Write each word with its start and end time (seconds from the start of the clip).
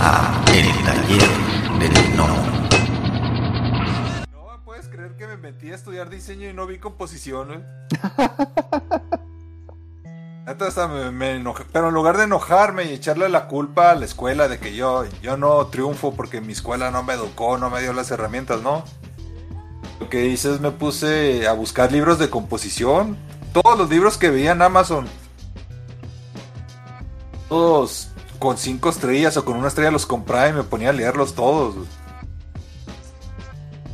a 0.00 0.44
El 0.54 0.66
Taller 0.84 1.28
del 1.78 1.92
No. 2.16 2.26
No, 4.32 4.64
puedes 4.64 4.88
creer 4.88 5.16
que 5.16 5.26
me 5.26 5.36
metí 5.36 5.70
a 5.70 5.74
estudiar 5.74 6.08
diseño 6.08 6.48
y 6.48 6.54
no 6.54 6.66
vi 6.66 6.78
composición, 6.78 7.52
¿eh? 7.52 7.62
Neta, 10.46 10.66
hasta 10.66 10.88
me, 10.88 11.10
me 11.10 11.36
enojé. 11.36 11.64
Pero 11.70 11.88
en 11.88 11.94
lugar 11.94 12.16
de 12.16 12.24
enojarme 12.24 12.84
y 12.84 12.94
echarle 12.94 13.28
la 13.28 13.46
culpa 13.46 13.90
a 13.90 13.94
la 13.94 14.06
escuela 14.06 14.48
de 14.48 14.58
que 14.58 14.74
yo, 14.74 15.04
yo 15.22 15.36
no 15.36 15.66
triunfo 15.66 16.14
porque 16.14 16.40
mi 16.40 16.54
escuela 16.54 16.90
no 16.90 17.02
me 17.02 17.12
educó, 17.14 17.58
no 17.58 17.68
me 17.68 17.82
dio 17.82 17.92
las 17.92 18.10
herramientas, 18.10 18.62
¿no? 18.62 18.84
Lo 20.00 20.08
que 20.08 20.24
hice 20.26 20.54
es 20.54 20.60
me 20.60 20.70
puse 20.70 21.46
a 21.46 21.52
buscar 21.52 21.92
libros 21.92 22.18
de 22.18 22.30
composición. 22.30 23.18
Todos 23.52 23.78
los 23.78 23.90
libros 23.90 24.16
que 24.16 24.30
veía 24.30 24.52
en 24.52 24.62
Amazon. 24.62 25.06
Todos 27.50 28.09
con 28.40 28.58
cinco 28.58 28.88
estrellas 28.88 29.36
o 29.36 29.44
con 29.44 29.56
una 29.56 29.68
estrella 29.68 29.92
los 29.92 30.06
compraba 30.06 30.48
y 30.48 30.52
me 30.52 30.64
ponía 30.64 30.90
a 30.90 30.92
leerlos 30.92 31.34
todos. 31.34 31.76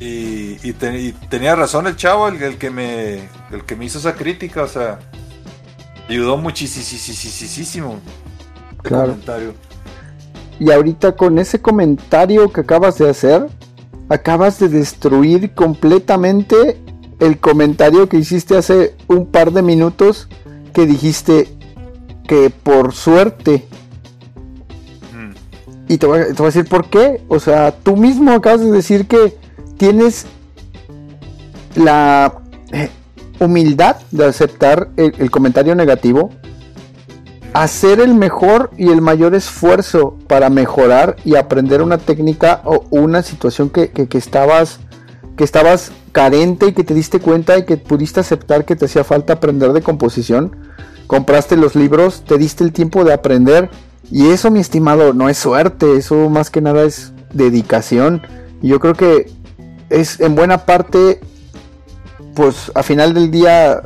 Y, 0.00 0.56
y 0.66 0.72
te- 0.74 0.98
y 1.00 1.12
tenía 1.12 1.54
razón 1.56 1.86
el 1.86 1.96
chavo, 1.96 2.28
el, 2.28 2.42
el 2.42 2.58
que 2.58 2.70
me, 2.70 3.28
el 3.50 3.64
que 3.66 3.76
me 3.76 3.86
hizo 3.86 3.98
esa 3.98 4.14
crítica, 4.14 4.62
o 4.62 4.68
sea, 4.68 4.98
ayudó 6.08 6.36
muchísimo. 6.36 7.98
Claro. 8.82 9.08
comentario. 9.08 9.54
Y 10.58 10.70
ahorita 10.70 11.16
con 11.16 11.38
ese 11.38 11.60
comentario 11.60 12.52
que 12.52 12.60
acabas 12.60 12.98
de 12.98 13.08
hacer, 13.10 13.46
acabas 14.08 14.58
de 14.58 14.68
destruir 14.68 15.54
completamente 15.54 16.80
el 17.18 17.38
comentario 17.40 18.08
que 18.08 18.18
hiciste 18.18 18.56
hace 18.56 18.94
un 19.08 19.26
par 19.26 19.50
de 19.52 19.62
minutos 19.62 20.28
que 20.72 20.86
dijiste 20.86 21.48
que 22.28 22.50
por 22.50 22.92
suerte. 22.94 23.66
Y 25.88 25.98
te 25.98 26.06
voy, 26.06 26.20
a, 26.20 26.32
te 26.32 26.42
a 26.42 26.46
decir 26.46 26.64
por 26.68 26.88
qué, 26.90 27.22
o 27.28 27.38
sea, 27.40 27.72
tú 27.72 27.96
mismo 27.96 28.32
acabas 28.32 28.60
de 28.60 28.70
decir 28.70 29.06
que 29.06 29.36
tienes 29.76 30.26
la 31.74 32.40
eh, 32.72 32.90
humildad 33.38 33.96
de 34.10 34.24
aceptar 34.26 34.88
el, 34.96 35.30
comentario 35.30 35.74
negativo, 35.74 36.30
hacer 37.52 38.00
el 38.00 38.14
mejor 38.14 38.70
y 38.76 38.90
el 38.90 39.00
mayor 39.00 39.34
esfuerzo 39.34 40.16
para 40.26 40.50
mejorar 40.50 41.16
y 41.24 41.36
aprender 41.36 41.82
una 41.82 41.98
técnica 41.98 42.62
o 42.64 42.84
una 42.90 43.22
situación 43.22 43.70
que, 43.70 43.90
que- 43.90 44.08
que 44.08 44.18
estabas 44.18 44.80
que 45.36 45.44
estabas 45.44 45.92
carente 46.12 46.68
y 46.68 46.72
que 46.72 46.82
te 46.82 46.94
diste 46.94 47.20
cuenta 47.20 47.58
y 47.58 47.66
que 47.66 47.76
pudiste 47.76 48.20
aceptar 48.20 48.64
que 48.64 48.74
te 48.74 48.86
hacía 48.86 49.04
falta 49.04 49.34
aprender 49.34 49.74
de 49.74 49.82
composición. 49.82 50.56
Compraste 51.06 51.58
los 51.58 51.74
libros, 51.74 52.22
te 52.26 52.38
diste 52.38 52.64
el 52.64 52.72
tiempo 52.72 53.04
de 53.04 53.12
aprender 53.12 53.68
y 54.10 54.28
eso, 54.28 54.50
mi 54.50 54.60
estimado, 54.60 55.12
no 55.12 55.28
es 55.28 55.38
suerte, 55.38 55.96
eso 55.96 56.30
más 56.30 56.50
que 56.50 56.60
nada 56.60 56.84
es 56.84 57.12
dedicación. 57.32 58.22
Y 58.62 58.68
yo 58.68 58.80
creo 58.80 58.94
que 58.94 59.30
es 59.90 60.20
en 60.20 60.34
buena 60.34 60.64
parte, 60.64 61.20
pues 62.34 62.70
a 62.74 62.82
final 62.82 63.14
del 63.14 63.30
día, 63.30 63.82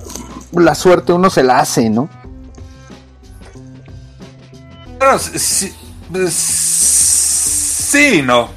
la 0.52 0.74
suerte 0.74 1.12
uno 1.12 1.30
se 1.30 1.42
la 1.42 1.60
hace, 1.60 1.88
¿no? 1.88 2.08
Bueno, 4.98 5.18
sí, 5.18 5.38
sí, 5.38 5.72
sí, 6.28 8.22
no. 8.22 8.50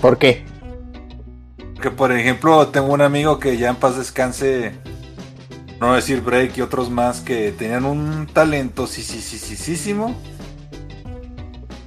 ¿Por 0.00 0.18
qué? 0.18 0.44
Que 1.80 1.90
por 1.90 2.10
ejemplo, 2.12 2.66
tengo 2.68 2.92
un 2.92 3.00
amigo 3.00 3.38
que 3.38 3.56
ya 3.56 3.68
en 3.68 3.76
paz 3.76 3.96
descanse, 3.96 4.72
no 5.80 5.94
decir 5.94 6.20
break 6.20 6.56
y 6.56 6.62
otros 6.62 6.90
más 6.90 7.20
que 7.20 7.52
tenían 7.52 7.84
un 7.84 8.26
talento 8.26 8.86
sí, 8.86 9.02
sí, 9.02 9.20
sí, 9.20 9.38
sí. 9.38 9.94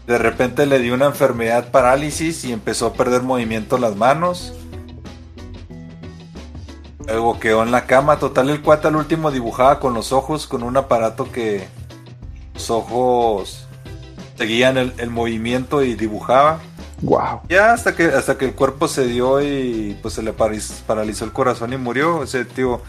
De 0.08 0.18
repente 0.18 0.66
le 0.66 0.80
dio 0.80 0.94
una 0.94 1.08
enfermedad 1.08 1.70
parálisis 1.70 2.46
y 2.46 2.54
empezó 2.54 2.88
a 2.88 2.94
perder 2.94 3.24
movimiento 3.24 3.76
en 3.76 3.82
las 3.82 3.98
manos. 3.98 4.54
Luego 7.06 7.40
quedó 7.40 7.62
en 7.64 7.72
la 7.72 7.86
cama. 7.86 8.18
Total, 8.18 8.50
el 8.50 8.62
cuate 8.62 8.88
al 8.88 8.96
último 8.96 9.32
dibujaba 9.32 9.80
con 9.82 9.94
los 9.94 10.14
ojos, 10.14 10.48
con 10.48 10.64
un 10.64 10.78
aparato 10.78 11.30
que 11.30 11.68
los 12.54 12.70
ojos 12.70 13.68
seguían 14.38 14.78
el, 14.78 14.94
el 14.98 15.10
movimiento 15.10 15.84
y 15.84 15.96
dibujaba. 15.96 16.60
Wow. 17.02 17.42
Ya 17.50 17.74
hasta 17.74 17.96
que 17.96 18.06
hasta 18.06 18.38
que 18.38 18.46
el 18.46 18.56
cuerpo 18.56 18.88
se 18.88 19.06
dio 19.06 19.42
y 19.42 19.98
pues 20.02 20.16
se 20.16 20.24
le 20.24 20.34
paralizó 20.34 21.26
el 21.26 21.32
corazón 21.34 21.74
y 21.74 21.78
murió. 21.78 22.24
Ese 22.24 22.46
tío, 22.46 22.82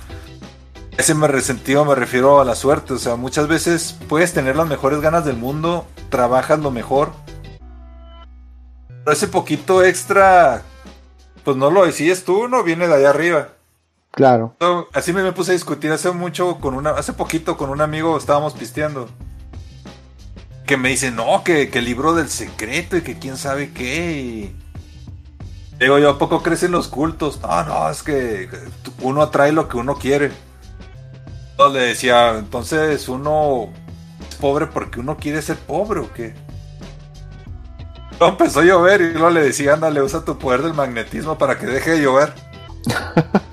ese 0.98 1.14
me 1.14 1.28
resentido 1.28 1.84
me 1.84 1.94
refiero 1.94 2.40
a 2.40 2.44
la 2.44 2.56
suerte. 2.56 2.92
O 2.92 2.98
sea, 2.98 3.14
muchas 3.14 3.46
veces 3.46 3.96
puedes 4.08 4.34
tener 4.34 4.56
las 4.56 4.66
mejores 4.66 5.00
ganas 5.00 5.24
del 5.24 5.36
mundo, 5.36 5.86
trabajas 6.10 6.58
lo 6.58 6.72
mejor. 6.72 7.12
Pero 8.88 9.12
ese 9.12 9.28
poquito 9.28 9.84
extra, 9.84 10.62
pues 11.44 11.56
no 11.56 11.70
lo 11.70 11.86
decides 11.86 12.24
tú, 12.24 12.48
no 12.48 12.64
viene 12.64 12.88
de 12.88 12.94
allá 12.94 13.10
arriba. 13.10 13.48
Claro. 14.10 14.56
Así 14.92 15.12
me, 15.12 15.22
me 15.22 15.32
puse 15.32 15.52
a 15.52 15.54
discutir 15.54 15.92
hace 15.92 16.10
mucho 16.10 16.56
con 16.56 16.74
una, 16.74 16.90
hace 16.90 17.12
poquito 17.12 17.56
con 17.56 17.70
un 17.70 17.80
amigo 17.80 18.18
estábamos 18.18 18.54
pisteando. 18.54 19.08
Que 20.66 20.76
me 20.76 20.88
dice, 20.88 21.12
no, 21.12 21.44
que, 21.44 21.70
que 21.70 21.78
el 21.78 21.84
libro 21.84 22.12
del 22.12 22.28
secreto 22.28 22.96
y 22.96 23.02
que 23.02 23.20
quién 23.20 23.36
sabe 23.36 23.72
qué. 23.72 24.20
Y... 24.20 24.56
Digo 25.78 26.00
yo, 26.00 26.10
¿a 26.10 26.18
poco 26.18 26.42
crecen 26.42 26.72
los 26.72 26.88
cultos? 26.88 27.40
No, 27.40 27.62
no, 27.62 27.88
es 27.88 28.02
que 28.02 28.50
uno 29.00 29.22
atrae 29.22 29.52
lo 29.52 29.68
que 29.68 29.76
uno 29.76 29.94
quiere. 29.94 30.32
Le 31.58 31.80
decía, 31.80 32.38
entonces 32.38 33.08
uno 33.08 33.68
es 34.28 34.36
pobre 34.36 34.66
porque 34.66 35.00
uno 35.00 35.16
quiere 35.16 35.42
ser 35.42 35.56
pobre 35.56 36.00
o 36.00 36.12
qué. 36.12 36.34
Luego 38.18 38.32
empezó 38.32 38.60
a 38.60 38.64
llover 38.64 39.00
y 39.00 39.12
luego 39.12 39.30
le 39.30 39.42
decía, 39.42 39.74
ándale, 39.74 40.00
usa 40.02 40.24
tu 40.24 40.38
poder 40.38 40.62
del 40.62 40.74
magnetismo 40.74 41.36
para 41.36 41.58
que 41.58 41.66
deje 41.66 41.92
de 41.92 42.02
llover. 42.02 42.32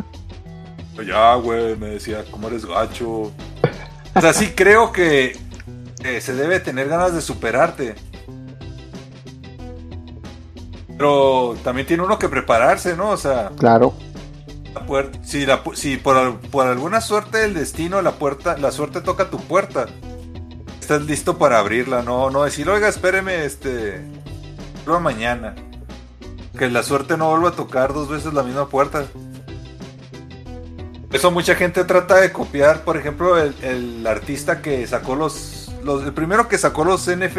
Pues 0.95 1.07
ya, 1.07 1.35
güey, 1.35 1.75
me 1.75 1.87
decía, 1.87 2.23
¿cómo 2.31 2.47
eres 2.47 2.65
gacho? 2.65 3.09
O 3.13 4.21
sea, 4.21 4.31
sí 4.31 4.53
creo 4.55 4.93
que, 4.93 5.37
que 6.01 6.21
se 6.21 6.33
debe 6.33 6.61
tener 6.61 6.87
ganas 6.87 7.13
de 7.13 7.19
superarte. 7.19 7.95
Pero 10.97 11.57
también 11.65 11.85
tiene 11.85 12.01
uno 12.03 12.17
que 12.17 12.29
prepararse, 12.29 12.95
¿no? 12.95 13.09
O 13.09 13.17
sea, 13.17 13.51
Claro. 13.57 13.93
La 14.85 14.87
puerta, 14.87 15.19
si, 15.23 15.45
la 15.45 15.63
pu- 15.63 15.75
si 15.75 15.97
por, 15.97 16.15
al- 16.17 16.37
por 16.39 16.67
alguna 16.67 17.01
suerte 17.01 17.39
del 17.39 17.53
destino 17.55 18.01
la 18.01 18.11
puerta, 18.13 18.57
la 18.57 18.71
suerte 18.71 19.01
toca 19.01 19.29
tu 19.31 19.39
puerta, 19.39 19.87
estás 20.79 21.01
listo 21.03 21.37
para 21.39 21.57
abrirla, 21.59 22.03
no, 22.03 22.29
no 22.29 22.43
decir, 22.43 22.69
oiga, 22.69 22.87
espéreme, 22.87 23.45
este, 23.45 24.01
vuelva 24.85 24.99
mañana. 24.99 25.55
Que 26.57 26.69
la 26.69 26.83
suerte 26.83 27.17
no 27.17 27.29
vuelva 27.31 27.49
a 27.49 27.51
tocar 27.53 27.93
dos 27.93 28.07
veces 28.09 28.33
la 28.33 28.43
misma 28.43 28.69
puerta. 28.69 29.05
Eso 31.11 31.31
mucha 31.31 31.55
gente 31.55 31.83
trata 31.83 32.15
de 32.21 32.31
copiar, 32.31 32.83
por 32.83 32.95
ejemplo, 32.97 33.37
el, 33.37 33.53
el 33.63 34.05
artista 34.07 34.61
que 34.61 34.85
sacó 34.87 35.15
los, 35.15 35.71
los, 35.83 36.03
el 36.03 36.13
primero 36.13 36.47
que 36.47 36.57
sacó 36.57 36.83
los 36.85 37.07
NF, 37.07 37.37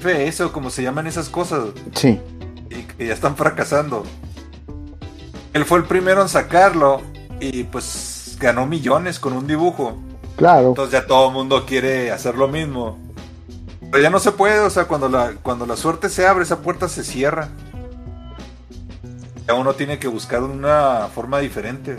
FS 0.00 0.44
o 0.44 0.52
como 0.52 0.70
se 0.70 0.82
llaman 0.82 1.06
esas 1.06 1.28
cosas 1.28 1.64
Sí. 1.94 2.20
y 2.70 2.82
que 2.82 3.06
ya 3.08 3.14
están 3.14 3.36
fracasando. 3.36 4.04
Él 5.54 5.64
fue 5.64 5.78
el 5.78 5.84
primero 5.84 6.20
en 6.20 6.28
sacarlo 6.28 7.00
y 7.40 7.64
pues 7.64 8.36
ganó 8.38 8.66
millones 8.66 9.18
con 9.18 9.32
un 9.32 9.46
dibujo. 9.46 9.96
Claro. 10.36 10.68
Entonces 10.68 10.92
ya 10.92 11.06
todo 11.06 11.28
el 11.28 11.32
mundo 11.34 11.64
quiere 11.64 12.10
hacer 12.12 12.34
lo 12.36 12.48
mismo. 12.48 12.98
Pero 13.90 14.02
ya 14.02 14.10
no 14.10 14.18
se 14.18 14.32
puede, 14.32 14.58
o 14.60 14.68
sea, 14.70 14.84
cuando 14.86 15.08
la, 15.08 15.34
cuando 15.42 15.64
la 15.66 15.76
suerte 15.76 16.08
se 16.08 16.26
abre, 16.26 16.42
esa 16.42 16.58
puerta 16.60 16.88
se 16.88 17.04
cierra. 17.04 17.48
Ya 19.46 19.54
uno 19.54 19.74
tiene 19.74 19.98
que 19.98 20.08
buscar 20.08 20.42
una 20.42 21.08
forma 21.14 21.38
diferente. 21.38 21.98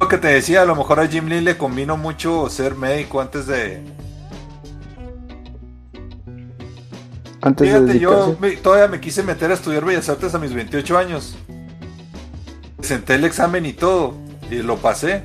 Lo 0.00 0.08
que 0.08 0.18
te 0.18 0.28
decía, 0.28 0.62
a 0.62 0.64
lo 0.64 0.74
mejor 0.74 0.98
a 0.98 1.06
Jim 1.06 1.26
Lee 1.28 1.40
le 1.40 1.56
combinó 1.56 1.96
mucho 1.96 2.48
ser 2.50 2.74
médico 2.74 3.20
antes 3.20 3.46
de, 3.46 3.84
Antes 7.40 7.68
de 7.72 7.78
Fíjate, 7.78 7.98
yo 8.00 8.10
dedicarse. 8.10 8.40
me- 8.40 8.56
todavía 8.56 8.88
me 8.88 9.00
quise 9.00 9.22
meter 9.22 9.50
a 9.50 9.54
estudiar 9.54 9.84
Bellas 9.84 10.08
Artes 10.08 10.34
a 10.34 10.38
mis 10.38 10.52
28 10.54 10.96
años. 10.98 11.36
Presenté 12.84 13.14
el 13.14 13.24
examen 13.24 13.64
y 13.64 13.72
todo, 13.72 14.12
y 14.50 14.56
lo 14.56 14.76
pasé. 14.76 15.22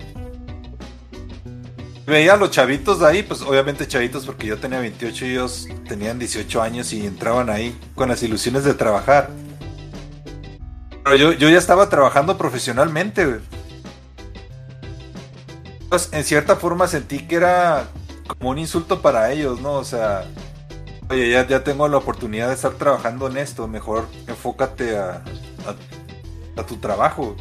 Veía 2.07 2.35
a 2.35 2.37
los 2.37 2.51
chavitos 2.51 3.01
de 3.01 3.07
ahí, 3.07 3.21
pues 3.21 3.41
obviamente 3.41 3.85
chavitos 3.85 4.25
porque 4.25 4.47
yo 4.47 4.57
tenía 4.57 4.79
28 4.79 5.25
y 5.25 5.31
ellos 5.31 5.67
tenían 5.85 6.17
18 6.19 6.61
años 6.61 6.93
y 6.93 7.05
entraban 7.05 7.49
ahí 7.49 7.77
con 7.95 8.07
las 8.07 8.23
ilusiones 8.23 8.63
de 8.63 8.75
trabajar. 8.75 9.29
Pero 11.03 11.17
yo, 11.17 11.33
yo 11.33 11.49
ya 11.49 11.57
estaba 11.57 11.89
trabajando 11.89 12.37
profesionalmente. 12.37 13.41
Pues 15.89 16.07
en 16.13 16.23
cierta 16.23 16.55
forma 16.55 16.87
sentí 16.87 17.27
que 17.27 17.35
era 17.35 17.89
como 18.25 18.51
un 18.51 18.57
insulto 18.59 19.01
para 19.01 19.33
ellos, 19.33 19.59
¿no? 19.59 19.73
O 19.73 19.83
sea, 19.83 20.23
Oye, 21.09 21.31
ya, 21.31 21.47
ya 21.47 21.63
tengo 21.63 21.87
la 21.87 21.97
oportunidad 21.97 22.49
de 22.49 22.53
estar 22.53 22.73
trabajando 22.73 23.27
en 23.27 23.37
esto, 23.37 23.67
mejor 23.67 24.07
enfócate 24.27 24.95
a, 24.95 25.23
tu 26.65 26.77
trabajo. 26.77 27.35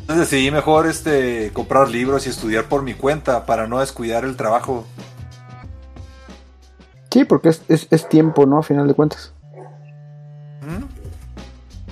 Entonces 0.00 0.30
decidí 0.30 0.50
mejor 0.50 0.86
este 0.86 1.50
comprar 1.52 1.88
libros 1.88 2.26
y 2.26 2.30
estudiar 2.30 2.66
por 2.66 2.82
mi 2.82 2.94
cuenta 2.94 3.44
para 3.44 3.66
no 3.66 3.80
descuidar 3.80 4.24
el 4.24 4.36
trabajo. 4.36 4.86
Sí, 7.10 7.24
porque 7.24 7.48
es, 7.48 7.62
es, 7.68 7.88
es 7.90 8.08
tiempo, 8.08 8.46
¿no? 8.46 8.58
A 8.58 8.62
final 8.62 8.86
de 8.86 8.94
cuentas. 8.94 9.32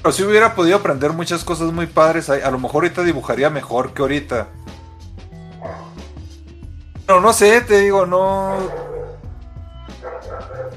Pero 0.05 0.13
si 0.13 0.23
hubiera 0.23 0.55
podido 0.55 0.77
aprender 0.77 1.13
muchas 1.13 1.45
cosas 1.45 1.73
muy 1.73 1.87
padres, 1.87 2.29
a, 2.29 2.35
a 2.35 2.51
lo 2.51 2.59
mejor 2.59 2.85
ahorita 2.85 3.03
dibujaría 3.03 3.49
mejor 3.49 3.95
que 3.95 4.03
ahorita. 4.03 4.49
Pero 7.07 7.21
no 7.21 7.33
sé, 7.33 7.63
te 7.63 7.81
digo, 7.81 8.07
no. 8.07 8.59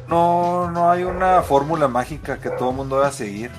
No, 0.08 0.72
no 0.72 0.90
hay 0.90 1.04
una 1.04 1.42
fórmula 1.42 1.88
mágica 1.88 2.40
que 2.40 2.50
todo 2.50 2.70
el 2.70 2.78
mundo 2.78 2.98
deba 2.98 3.12
seguir. 3.12 3.52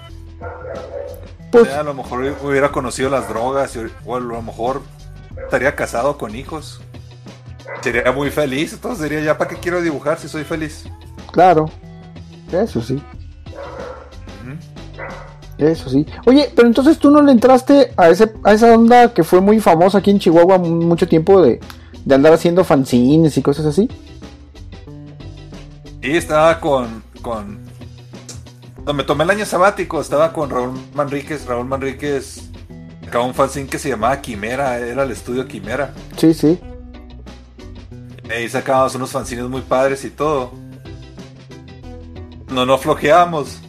Pues, 1.51 1.69
a 1.71 1.83
lo 1.83 1.95
mejor 1.95 2.37
hubiera 2.43 2.71
conocido 2.71 3.09
las 3.09 3.29
drogas 3.29 3.77
o 4.05 4.17
a 4.17 4.21
lo 4.21 4.43
mejor 4.43 4.83
estaría 5.45 5.75
casado 5.75 6.19
con 6.19 6.35
hijos. 6.37 6.81
Sería 7.83 8.13
muy 8.13 8.31
feliz, 8.31 8.73
entonces 8.73 9.09
diría, 9.09 9.25
ya 9.25 9.39
para 9.39 9.51
qué 9.51 9.57
quiero 9.57 9.81
dibujar 9.81 10.19
si 10.19 10.29
soy 10.29 10.45
feliz. 10.45 10.85
claro. 11.33 11.71
Eso 12.53 12.81
sí. 12.81 13.03
Eso 15.59 15.91
sí. 15.91 16.07
Oye, 16.27 16.51
pero 16.55 16.69
entonces 16.69 16.99
tú 16.99 17.11
no 17.11 17.21
le 17.21 17.33
entraste 17.33 17.93
a, 17.97 18.09
ese, 18.09 18.33
a 18.45 18.53
esa 18.53 18.73
onda 18.73 19.13
que 19.13 19.25
fue 19.25 19.41
muy 19.41 19.61
famosa 19.61 19.99
aquí 19.99 20.11
en 20.11 20.21
Chihuahua 20.21 20.57
mucho 20.59 21.09
tiempo 21.09 21.43
de, 21.43 21.61
de 22.05 22.15
andar 22.15 22.33
haciendo 22.33 22.63
fanzines 22.65 23.37
y 23.37 23.43
cosas 23.43 23.67
así. 23.67 23.89
Y 26.01 26.17
estaba 26.17 26.61
con, 26.61 27.03
con... 27.23 27.68
Me 28.95 29.05
tomé 29.05 29.25
el 29.25 29.31
año 29.31 29.45
sabático, 29.45 30.01
estaba 30.01 30.33
con 30.33 30.51
Raúl 30.51 30.73
Manríquez. 30.95 31.47
Raúl 31.47 31.67
Manríquez 31.67 32.51
sacaba 33.05 33.25
un 33.25 33.35
fanzine 33.35 33.69
que 33.69 33.79
se 33.79 33.89
llamaba 33.91 34.21
Quimera, 34.21 34.79
era 34.79 35.03
el 35.05 35.11
estudio 35.11 35.47
Quimera. 35.47 35.93
Sí, 36.17 36.33
sí. 36.35 36.59
Ahí 38.31 38.49
sacábamos 38.49 38.95
unos 38.95 39.11
fanzines 39.11 39.45
muy 39.47 39.63
padres 39.63 40.05
y 40.05 40.11
todo. 40.11 40.53
No, 42.51 42.65
no 42.67 42.79
flojeábamos. 42.79 43.61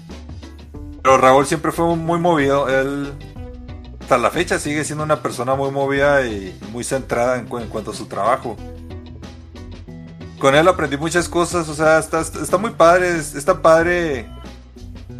Pero 1.01 1.17
Raúl 1.17 1.45
siempre 1.45 1.71
fue 1.71 1.95
muy 1.95 2.19
movido. 2.19 2.67
Él, 2.69 3.13
hasta 4.01 4.17
la 4.17 4.29
fecha, 4.31 4.59
sigue 4.59 4.83
siendo 4.83 5.03
una 5.03 5.21
persona 5.21 5.55
muy 5.55 5.71
movida 5.71 6.25
y 6.25 6.57
muy 6.71 6.83
centrada 6.83 7.37
en, 7.37 7.45
cu- 7.45 7.59
en 7.59 7.67
cuanto 7.69 7.91
a 7.91 7.93
su 7.93 8.05
trabajo. 8.07 8.57
Con 10.39 10.55
él 10.55 10.67
aprendí 10.67 10.95
muchas 10.97 11.27
cosas, 11.27 11.67
o 11.67 11.73
sea, 11.73 11.99
está, 11.99 12.21
está 12.21 12.57
muy 12.57 12.71
padre, 12.71 13.17
es- 13.17 13.35
está 13.35 13.61
padre 13.61 14.29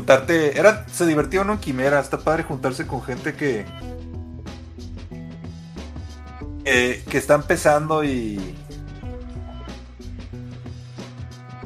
Era, 0.09 0.87
se 0.91 1.05
divertía 1.05 1.41
uno 1.41 1.53
en 1.53 1.59
Quimera, 1.59 1.99
está 1.99 2.17
padre 2.17 2.43
juntarse 2.43 2.87
con 2.87 3.03
gente 3.03 3.35
que. 3.35 3.65
que, 6.63 7.03
que 7.07 7.17
está 7.17 7.35
empezando 7.35 8.03
y. 8.03 8.55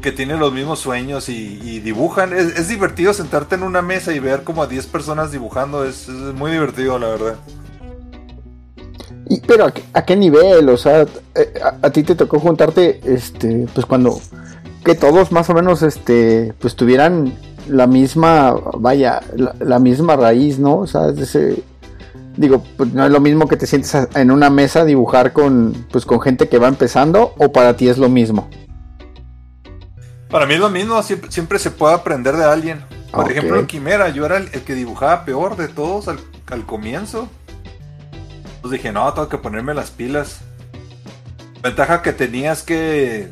que 0.01 0.11
tiene 0.11 0.35
los 0.35 0.51
mismos 0.51 0.79
sueños 0.79 1.29
y, 1.29 1.79
dibujan. 1.79 2.33
Es, 2.33 2.67
divertido 2.67 3.13
sentarte 3.13 3.55
en 3.55 3.63
una 3.63 3.81
mesa 3.81 4.11
y 4.13 4.19
ver 4.19 4.43
como 4.43 4.61
a 4.61 4.67
10 4.67 4.87
personas 4.87 5.31
dibujando, 5.31 5.85
es, 5.85 6.09
muy 6.09 6.51
divertido, 6.51 6.99
la 6.99 7.07
verdad. 7.07 7.35
Pero 9.47 9.65
¿a 9.65 9.73
qué, 9.73 9.83
a 9.93 10.03
qué 10.03 10.17
nivel? 10.17 10.67
O 10.67 10.75
sea, 10.75 11.05
eh, 11.35 11.53
a, 11.63 11.87
a 11.87 11.89
ti 11.91 12.03
te 12.03 12.15
tocó 12.15 12.41
juntarte, 12.41 12.99
este, 13.05 13.67
pues 13.73 13.85
cuando 13.85 14.19
que 14.83 14.95
todos 14.95 15.31
más 15.31 15.49
o 15.49 15.53
menos, 15.53 15.81
este, 15.81 16.53
pues 16.59 16.75
tuvieran 16.75 17.33
la 17.67 17.87
misma, 17.87 18.55
vaya, 18.77 19.21
la, 19.35 19.55
la 19.59 19.79
misma 19.79 20.15
raíz, 20.15 20.59
¿no? 20.59 20.79
O 20.79 20.87
sea, 20.87 21.09
es 21.09 21.19
ese, 21.19 21.63
digo, 22.37 22.63
pues 22.77 22.93
no 22.93 23.05
es 23.05 23.11
lo 23.11 23.19
mismo 23.19 23.47
que 23.47 23.57
te 23.57 23.67
sientes 23.67 23.95
en 24.15 24.31
una 24.31 24.49
mesa 24.49 24.81
a 24.81 24.85
dibujar 24.85 25.33
con, 25.33 25.85
pues 25.91 26.05
con 26.05 26.21
gente 26.21 26.49
que 26.49 26.57
va 26.57 26.67
empezando, 26.67 27.33
o 27.37 27.51
para 27.51 27.75
ti 27.75 27.87
es 27.87 27.97
lo 27.97 28.09
mismo. 28.09 28.49
Para 30.29 30.45
mí 30.45 30.55
es 30.55 30.59
lo 30.59 30.69
mismo, 30.69 31.01
siempre, 31.03 31.31
siempre 31.31 31.59
se 31.59 31.71
puede 31.71 31.93
aprender 31.93 32.35
de 32.35 32.45
alguien. 32.45 32.83
Por 33.11 33.31
ejemplo, 33.31 33.59
en 33.59 33.67
Quimera, 33.67 34.09
yo 34.09 34.25
era 34.25 34.37
el, 34.37 34.49
el 34.53 34.61
que 34.61 34.73
dibujaba 34.73 35.25
peor 35.25 35.55
de 35.55 35.67
todos 35.67 36.07
al, 36.07 36.19
al 36.47 36.65
comienzo. 36.65 37.29
Entonces 38.55 38.79
dije, 38.79 38.91
no, 38.91 39.13
tengo 39.13 39.29
que 39.29 39.37
ponerme 39.37 39.75
las 39.75 39.91
pilas. 39.91 40.39
Ventaja 41.61 42.01
que 42.01 42.13
tenías 42.13 42.63
que. 42.63 43.31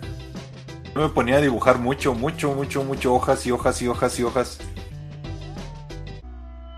Yo 0.95 1.01
me 1.01 1.09
ponía 1.09 1.37
a 1.37 1.41
dibujar 1.41 1.79
mucho, 1.79 2.13
mucho, 2.13 2.53
mucho, 2.53 2.83
mucho, 2.83 3.13
hojas 3.13 3.45
y 3.45 3.51
hojas 3.51 3.81
y 3.81 3.87
hojas 3.87 4.19
y 4.19 4.23
hojas. 4.23 4.57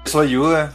Eso 0.06 0.19
ayuda. 0.19 0.74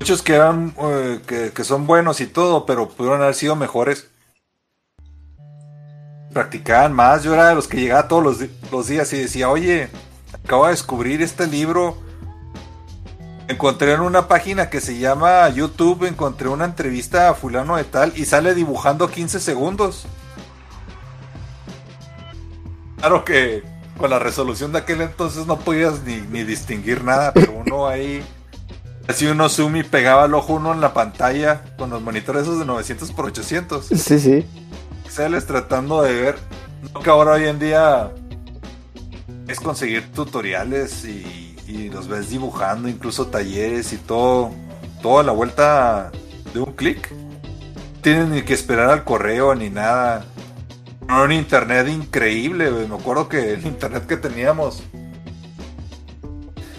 Muchos 0.00 0.22
que 0.22 0.34
eran, 0.34 0.74
eh, 0.78 1.20
que, 1.26 1.52
que 1.52 1.64
son 1.64 1.86
buenos 1.86 2.20
y 2.20 2.26
todo, 2.26 2.64
pero 2.66 2.88
pudieron 2.88 3.22
haber 3.22 3.34
sido 3.34 3.56
mejores 3.56 4.08
practicaban 6.36 6.92
más. 6.92 7.22
Yo 7.22 7.32
era 7.32 7.48
de 7.48 7.54
los 7.54 7.66
que 7.66 7.78
llegaba 7.80 8.08
todos 8.08 8.22
los, 8.22 8.36
los 8.70 8.86
días 8.88 9.10
y 9.14 9.18
decía, 9.18 9.48
oye, 9.48 9.88
acabo 10.44 10.66
de 10.66 10.72
descubrir 10.72 11.22
este 11.22 11.46
libro. 11.46 11.96
Encontré 13.48 13.94
en 13.94 14.00
una 14.00 14.28
página 14.28 14.68
que 14.68 14.82
se 14.82 14.98
llama 14.98 15.48
YouTube, 15.48 16.04
encontré 16.04 16.48
una 16.48 16.66
entrevista 16.66 17.30
a 17.30 17.34
fulano 17.34 17.76
de 17.76 17.84
tal 17.84 18.12
y 18.16 18.26
sale 18.26 18.54
dibujando 18.54 19.08
15 19.08 19.40
segundos. 19.40 20.06
Claro 22.98 23.24
que 23.24 23.62
con 23.96 24.10
la 24.10 24.18
resolución 24.18 24.72
de 24.72 24.78
aquel 24.78 25.00
entonces 25.00 25.46
no 25.46 25.58
podías 25.58 26.02
ni, 26.02 26.16
ni 26.20 26.44
distinguir 26.44 27.04
nada, 27.04 27.32
pero 27.32 27.52
uno 27.64 27.86
ahí... 27.86 28.22
Así 29.08 29.24
uno 29.26 29.48
zoom 29.48 29.76
y 29.76 29.82
pegaba 29.84 30.24
el 30.24 30.34
ojo 30.34 30.54
uno 30.54 30.72
en 30.72 30.80
la 30.80 30.92
pantalla 30.92 31.62
con 31.78 31.90
los 31.90 32.02
monitores 32.02 32.42
esos 32.42 32.58
de 32.58 32.64
900 32.64 33.12
por 33.12 33.26
800. 33.26 33.86
Sí, 33.86 34.18
sí. 34.18 34.44
Pixeles 35.04 35.46
tratando 35.46 36.02
de 36.02 36.12
ver. 36.12 36.38
No 36.92 37.00
que 37.00 37.10
ahora 37.10 37.32
hoy 37.32 37.44
en 37.44 37.60
día 37.60 38.10
es 39.46 39.60
conseguir 39.60 40.10
tutoriales 40.10 41.04
y, 41.04 41.56
y 41.68 41.88
los 41.88 42.08
ves 42.08 42.30
dibujando, 42.30 42.88
incluso 42.88 43.28
talleres 43.28 43.92
y 43.92 43.96
todo, 43.96 44.50
todo 45.02 45.20
a 45.20 45.22
la 45.22 45.32
vuelta 45.32 46.10
de 46.52 46.60
un 46.60 46.72
clic. 46.72 47.12
No 47.12 47.26
Tienes 48.02 48.28
ni 48.28 48.42
que 48.42 48.54
esperar 48.54 48.90
al 48.90 49.04
correo 49.04 49.54
ni 49.54 49.70
nada. 49.70 50.24
Era 51.08 51.22
un 51.22 51.32
internet 51.32 51.88
increíble, 51.88 52.70
güey. 52.70 52.88
me 52.88 52.96
acuerdo 52.96 53.28
que 53.28 53.54
el 53.54 53.64
internet 53.66 54.06
que 54.06 54.16
teníamos, 54.16 54.82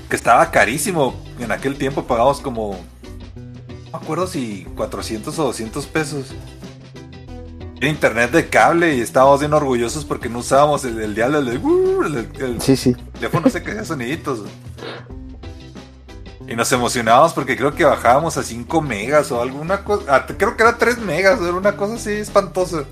que 0.10 0.16
estaba 0.16 0.52
carísimo, 0.52 1.16
en 1.40 1.52
aquel 1.52 1.78
tiempo 1.78 2.04
pagamos 2.06 2.42
como, 2.42 2.78
no 3.36 3.92
me 3.92 4.04
acuerdo 4.04 4.28
si 4.28 4.66
400 4.76 5.38
o 5.40 5.44
200 5.46 5.86
pesos. 5.88 6.26
Era 7.80 7.90
internet 7.90 8.32
de 8.32 8.50
cable 8.50 8.96
y 8.98 9.02
estábamos 9.02 9.40
bien 9.40 9.54
orgullosos 9.54 10.04
porque 10.04 10.30
no 10.30 10.40
usábamos 10.40 10.84
el, 10.84 11.00
el 11.00 11.14
dial 11.14 11.34
del 11.34 11.58
uh, 11.64 12.04
el, 12.04 12.16
el 12.40 12.62
Sí, 12.62 12.76
sí. 12.76 12.96
teléfono 13.14 13.50
se 13.50 13.60
hacía 13.60 13.86
soniditos. 13.86 14.42
Y 16.50 16.56
nos 16.56 16.72
emocionábamos 16.72 17.34
porque 17.34 17.56
creo 17.56 17.76
que 17.76 17.84
bajábamos 17.86 18.38
a 18.38 18.44
5 18.44 18.82
megas 18.82 19.32
o 19.32 19.42
alguna 19.42 19.84
cosa. 19.84 20.26
creo 20.26 20.58
que 20.58 20.64
era 20.64 20.78
3 20.78 20.98
megas, 21.00 21.40
era 21.40 21.54
una 21.54 21.78
cosa 21.78 21.96
así 21.96 22.12
espantosa. 22.12 22.86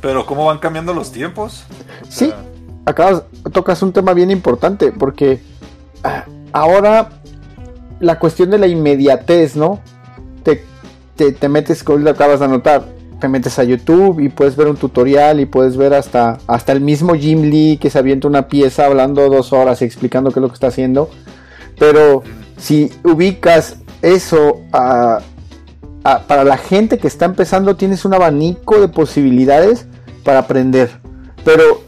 Pero 0.00 0.26
cómo 0.26 0.46
van 0.46 0.58
cambiando 0.58 0.94
los 0.94 1.10
tiempos. 1.12 1.64
O 2.02 2.06
Sí. 2.10 2.32
acabas, 2.86 3.22
tocas 3.52 3.82
un 3.82 3.92
tema 3.92 4.12
bien 4.14 4.30
importante 4.30 4.92
porque 4.92 5.40
ah, 6.04 6.24
ahora 6.52 7.08
la 8.00 8.18
cuestión 8.18 8.50
de 8.50 8.58
la 8.58 8.66
inmediatez, 8.68 9.56
¿no? 9.56 9.80
Te, 10.44 10.64
te, 11.16 11.32
te 11.32 11.48
metes, 11.48 11.82
como 11.82 11.98
lo 11.98 12.10
acabas 12.10 12.38
de 12.38 12.44
anotar, 12.46 12.84
te 13.20 13.26
metes 13.28 13.58
a 13.58 13.64
YouTube 13.64 14.20
y 14.20 14.28
puedes 14.28 14.54
ver 14.54 14.68
un 14.68 14.76
tutorial 14.76 15.40
y 15.40 15.46
puedes 15.46 15.76
ver 15.76 15.92
hasta, 15.94 16.38
hasta 16.46 16.70
el 16.70 16.80
mismo 16.80 17.14
Jim 17.14 17.42
Lee 17.50 17.76
que 17.80 17.90
se 17.90 17.98
avienta 17.98 18.28
una 18.28 18.46
pieza 18.46 18.86
hablando 18.86 19.28
dos 19.28 19.52
horas 19.52 19.82
y 19.82 19.84
explicando 19.84 20.30
qué 20.30 20.38
es 20.38 20.42
lo 20.42 20.48
que 20.48 20.54
está 20.54 20.68
haciendo. 20.68 21.10
Pero 21.76 22.22
si 22.56 22.92
ubicas 23.02 23.78
eso 24.02 24.60
a- 24.72 25.18
a- 26.12 26.26
para 26.26 26.44
la 26.44 26.56
gente 26.56 26.98
que 26.98 27.06
está 27.08 27.24
empezando, 27.24 27.76
tienes 27.76 28.04
un 28.04 28.14
abanico 28.14 28.80
de 28.80 28.88
posibilidades 28.88 29.86
para 30.24 30.40
aprender. 30.40 30.90
Pero 31.44 31.82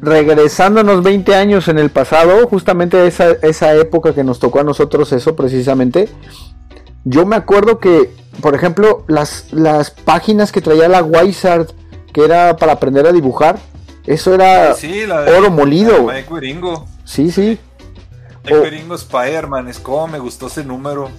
regresándonos 0.00 1.02
20 1.02 1.34
años 1.34 1.68
en 1.68 1.78
el 1.78 1.90
pasado, 1.90 2.46
justamente 2.48 3.06
esa, 3.06 3.30
esa 3.42 3.74
época 3.74 4.14
que 4.14 4.24
nos 4.24 4.38
tocó 4.38 4.60
a 4.60 4.64
nosotros 4.64 5.12
eso 5.12 5.34
precisamente, 5.36 6.08
yo 7.04 7.26
me 7.26 7.36
acuerdo 7.36 7.78
que, 7.78 8.10
por 8.40 8.54
ejemplo, 8.54 9.04
las, 9.08 9.52
las 9.52 9.90
páginas 9.90 10.52
que 10.52 10.60
traía 10.60 10.88
la 10.88 11.02
Wizard, 11.02 11.66
que 12.12 12.24
era 12.24 12.56
para 12.56 12.72
aprender 12.72 13.06
a 13.06 13.12
dibujar, 13.12 13.58
eso 14.06 14.34
era... 14.34 14.74
sí, 14.74 15.06
la 15.06 15.22
de- 15.22 15.32
oro 15.36 15.50
molido, 15.50 16.06
la 16.06 16.14
de. 16.14 16.24
Sí, 17.04 17.30
sí. 17.30 17.58
Mike 18.44 18.84
Oh. 18.88 18.94
Spider-Man, 18.94 19.68
es 19.68 19.78
como 19.78 20.06
me 20.08 20.18
gustó 20.18 20.46
ese 20.46 20.64
número. 20.64 21.10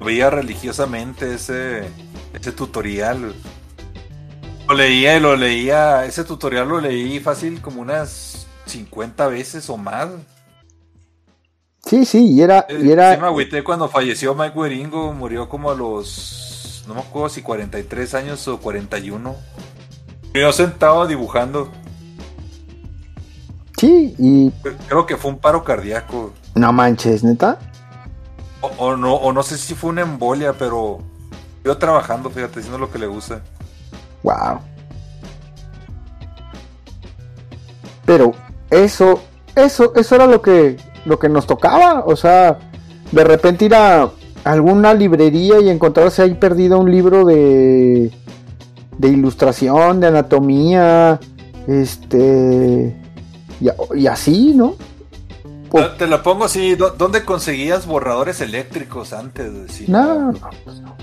Veía 0.00 0.30
religiosamente 0.30 1.34
ese, 1.34 1.84
ese 2.32 2.52
tutorial. 2.52 3.34
Lo 4.68 4.74
leía 4.74 5.16
y 5.16 5.20
lo 5.20 5.36
leía. 5.36 6.04
Ese 6.04 6.24
tutorial 6.24 6.68
lo 6.68 6.80
leí 6.80 7.20
fácil 7.20 7.60
como 7.60 7.80
unas 7.82 8.46
50 8.66 9.28
veces 9.28 9.68
o 9.70 9.76
más. 9.76 10.08
Sí, 11.84 12.04
sí, 12.06 12.32
y 12.32 12.40
era... 12.42 12.64
Eh, 12.68 12.80
Y 12.82 12.90
era 12.92 13.14
sí 13.14 13.20
me 13.20 13.26
agüité 13.26 13.62
cuando 13.62 13.88
falleció 13.88 14.34
Mike 14.34 14.58
Wieringo. 14.58 15.12
Murió 15.12 15.48
como 15.48 15.70
a 15.70 15.74
los. 15.74 16.84
No 16.88 16.94
me 16.94 17.00
acuerdo 17.00 17.28
si 17.28 17.42
43 17.42 18.14
años 18.14 18.48
o 18.48 18.58
41. 18.58 19.36
Yo 20.34 20.52
sentado 20.52 21.06
dibujando. 21.06 21.70
Sí, 23.78 24.14
y 24.18 24.50
Creo 24.88 25.04
que 25.06 25.16
fue 25.16 25.30
un 25.30 25.38
paro 25.38 25.62
cardíaco. 25.64 26.32
no 26.54 26.72
manches, 26.72 27.22
neta. 27.22 27.58
O, 28.78 28.96
no, 28.96 29.14
o 29.14 29.32
no 29.32 29.42
sé 29.42 29.58
si 29.58 29.74
fue 29.74 29.90
una 29.90 30.02
embolia, 30.02 30.52
pero 30.52 30.98
yo 31.64 31.76
trabajando, 31.78 32.30
fíjate, 32.30 32.60
haciendo 32.60 32.78
lo 32.78 32.90
que 32.90 32.98
le 32.98 33.06
gusta. 33.06 33.40
Wow. 34.22 34.60
Pero 38.04 38.32
eso, 38.70 39.20
eso, 39.54 39.92
eso 39.94 40.14
era 40.14 40.26
lo 40.26 40.42
que, 40.42 40.76
lo 41.04 41.18
que 41.18 41.28
nos 41.28 41.46
tocaba. 41.46 42.04
O 42.06 42.16
sea, 42.16 42.58
de 43.12 43.24
repente 43.24 43.66
ir 43.66 43.74
a 43.74 44.10
alguna 44.44 44.94
librería 44.94 45.60
y 45.60 45.70
encontrarse 45.70 46.22
ahí 46.22 46.34
perdido 46.34 46.78
un 46.78 46.90
libro 46.90 47.24
de, 47.24 48.12
de 48.98 49.08
ilustración, 49.08 50.00
de 50.00 50.08
anatomía, 50.08 51.18
este, 51.66 52.94
y 53.94 54.06
así, 54.06 54.52
¿no? 54.54 54.74
O- 55.74 55.78
Ah, 55.80 55.96
Te 55.98 56.06
la 56.06 56.22
pongo 56.22 56.44
así, 56.44 56.76
¿dó- 56.76 56.90
¿dónde 56.96 57.24
conseguías 57.24 57.84
borradores 57.86 58.40
eléctricos 58.40 59.12
antes? 59.12 59.52
de 59.52 59.62
decir, 59.64 59.88
No, 59.90 60.30
no, 60.32 60.50
pues 60.64 60.80
no. 60.80 60.94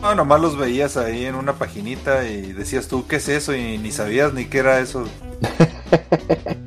No, 0.00 0.14
nomás 0.14 0.40
los 0.40 0.56
veías 0.56 0.96
ahí 0.96 1.24
en 1.26 1.34
una 1.34 1.52
paginita 1.54 2.26
y 2.28 2.52
decías 2.52 2.86
tú, 2.88 3.06
¿qué 3.06 3.16
es 3.16 3.28
eso? 3.28 3.54
Y 3.54 3.76
ni 3.78 3.90
sabías 3.92 4.32
ni 4.32 4.46
qué 4.46 4.58
era 4.58 4.80
eso. 4.80 5.04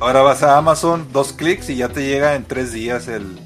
Ahora 0.00 0.22
vas 0.22 0.42
a 0.42 0.56
Amazon, 0.56 1.06
dos 1.12 1.32
clics 1.34 1.68
y 1.70 1.76
ya 1.76 1.88
te 1.90 2.00
llega 2.06 2.34
en 2.34 2.44
tres 2.44 2.72
días 2.72 3.06
el, 3.08 3.38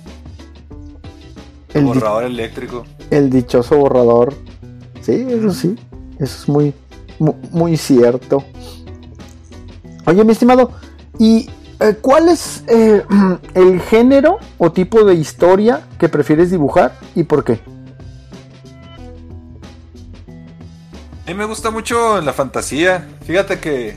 borrador 1.82 2.22
eléctrico. 2.24 2.84
el 3.10 3.28
dichoso 3.30 3.76
borrador. 3.76 4.34
Sí, 5.00 5.26
eso 5.28 5.50
sí. 5.50 5.76
Eso 6.20 6.38
es 6.42 6.48
muy, 6.48 6.72
mu- 7.18 7.34
muy, 7.50 7.76
cierto. 7.76 8.44
Oye, 10.06 10.22
mi 10.22 10.30
estimado, 10.32 10.70
¿y 11.18 11.50
eh, 11.80 11.96
cuál 12.00 12.28
es 12.28 12.64
eh, 12.68 13.02
el 13.54 13.80
género 13.82 14.38
o 14.58 14.72
tipo 14.72 15.04
de 15.04 15.14
historia 15.14 15.82
que 15.98 16.08
prefieres 16.08 16.50
dibujar 16.50 16.94
y 17.14 17.24
por 17.24 17.44
qué? 17.44 17.60
A 21.24 21.28
mí 21.28 21.34
me 21.34 21.46
gusta 21.46 21.70
mucho 21.70 22.20
la 22.20 22.32
fantasía. 22.32 23.08
Fíjate 23.24 23.58
que 23.58 23.96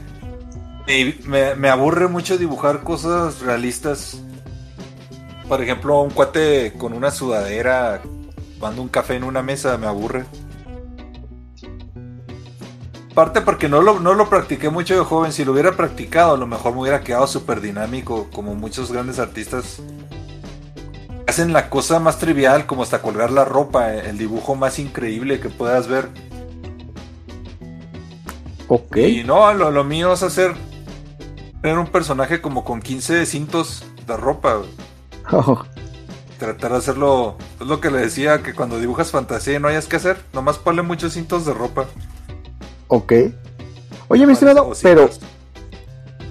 me, 1.25 1.55
me- 1.55 1.69
aburre 1.69 2.07
mucho 2.07 2.37
dibujar 2.37 2.83
cosas 2.83 3.41
realistas. 3.41 4.17
Por 5.47 5.61
ejemplo, 5.61 6.01
un 6.01 6.09
cuate 6.11 6.73
con 6.77 6.93
una 6.93 7.11
sudadera 7.11 8.01
tomando 8.59 8.81
un 8.81 8.87
café 8.89 9.15
en 9.15 9.23
una 9.23 9.41
mesa 9.43 9.77
me 9.77 9.87
aburre. 9.87 10.25
Aparte 13.17 13.41
porque 13.41 13.67
no 13.67 13.81
lo, 13.81 13.99
no 13.99 14.13
lo 14.13 14.29
practiqué 14.29 14.69
mucho 14.69 14.95
de 14.95 15.03
joven. 15.03 15.33
Si 15.33 15.43
lo 15.43 15.53
hubiera 15.53 15.71
practicado, 15.71 16.35
a 16.35 16.37
lo 16.37 16.45
mejor 16.45 16.73
me 16.73 16.81
hubiera 16.81 17.01
quedado 17.01 17.25
súper 17.25 17.61
dinámico, 17.61 18.27
como 18.31 18.53
muchos 18.53 18.91
grandes 18.91 19.17
artistas. 19.17 19.81
Hacen 21.25 21.51
la 21.51 21.71
cosa 21.71 21.99
más 21.99 22.19
trivial, 22.19 22.67
como 22.67 22.83
hasta 22.83 23.01
colgar 23.01 23.31
la 23.31 23.43
ropa, 23.43 23.91
el 23.91 24.19
dibujo 24.19 24.53
más 24.53 24.77
increíble 24.77 25.39
que 25.39 25.49
puedas 25.49 25.87
ver. 25.87 26.09
Ok. 28.67 28.97
Y 28.97 29.23
no, 29.23 29.51
lo, 29.51 29.71
lo 29.71 29.83
mío 29.83 30.13
es 30.13 30.21
hacer 30.21 30.53
tener 31.63 31.79
un 31.79 31.87
personaje 31.87 32.39
como 32.39 32.63
con 32.63 32.83
15 32.83 33.25
cintos 33.25 33.83
de 34.05 34.15
ropa. 34.15 34.57
güey. 34.57 34.69
Tratar 36.37 36.73
de 36.73 36.77
hacerlo. 36.77 37.35
Es 37.59 37.65
lo 37.65 37.81
que 37.81 37.89
le 37.89 37.97
decía, 37.97 38.43
que 38.43 38.53
cuando 38.53 38.79
dibujas 38.79 39.09
fantasía 39.09 39.55
y 39.55 39.59
no 39.59 39.69
hayas 39.69 39.87
que 39.87 39.95
hacer, 39.95 40.23
nomás 40.33 40.59
ponle 40.59 40.83
muchos 40.83 41.13
cintos 41.13 41.47
de 41.47 41.55
ropa. 41.55 41.87
Ok. 42.87 43.13
Oye, 44.09 44.25
mi 44.25 44.33
estimado, 44.33 44.71
pero, 44.81 45.09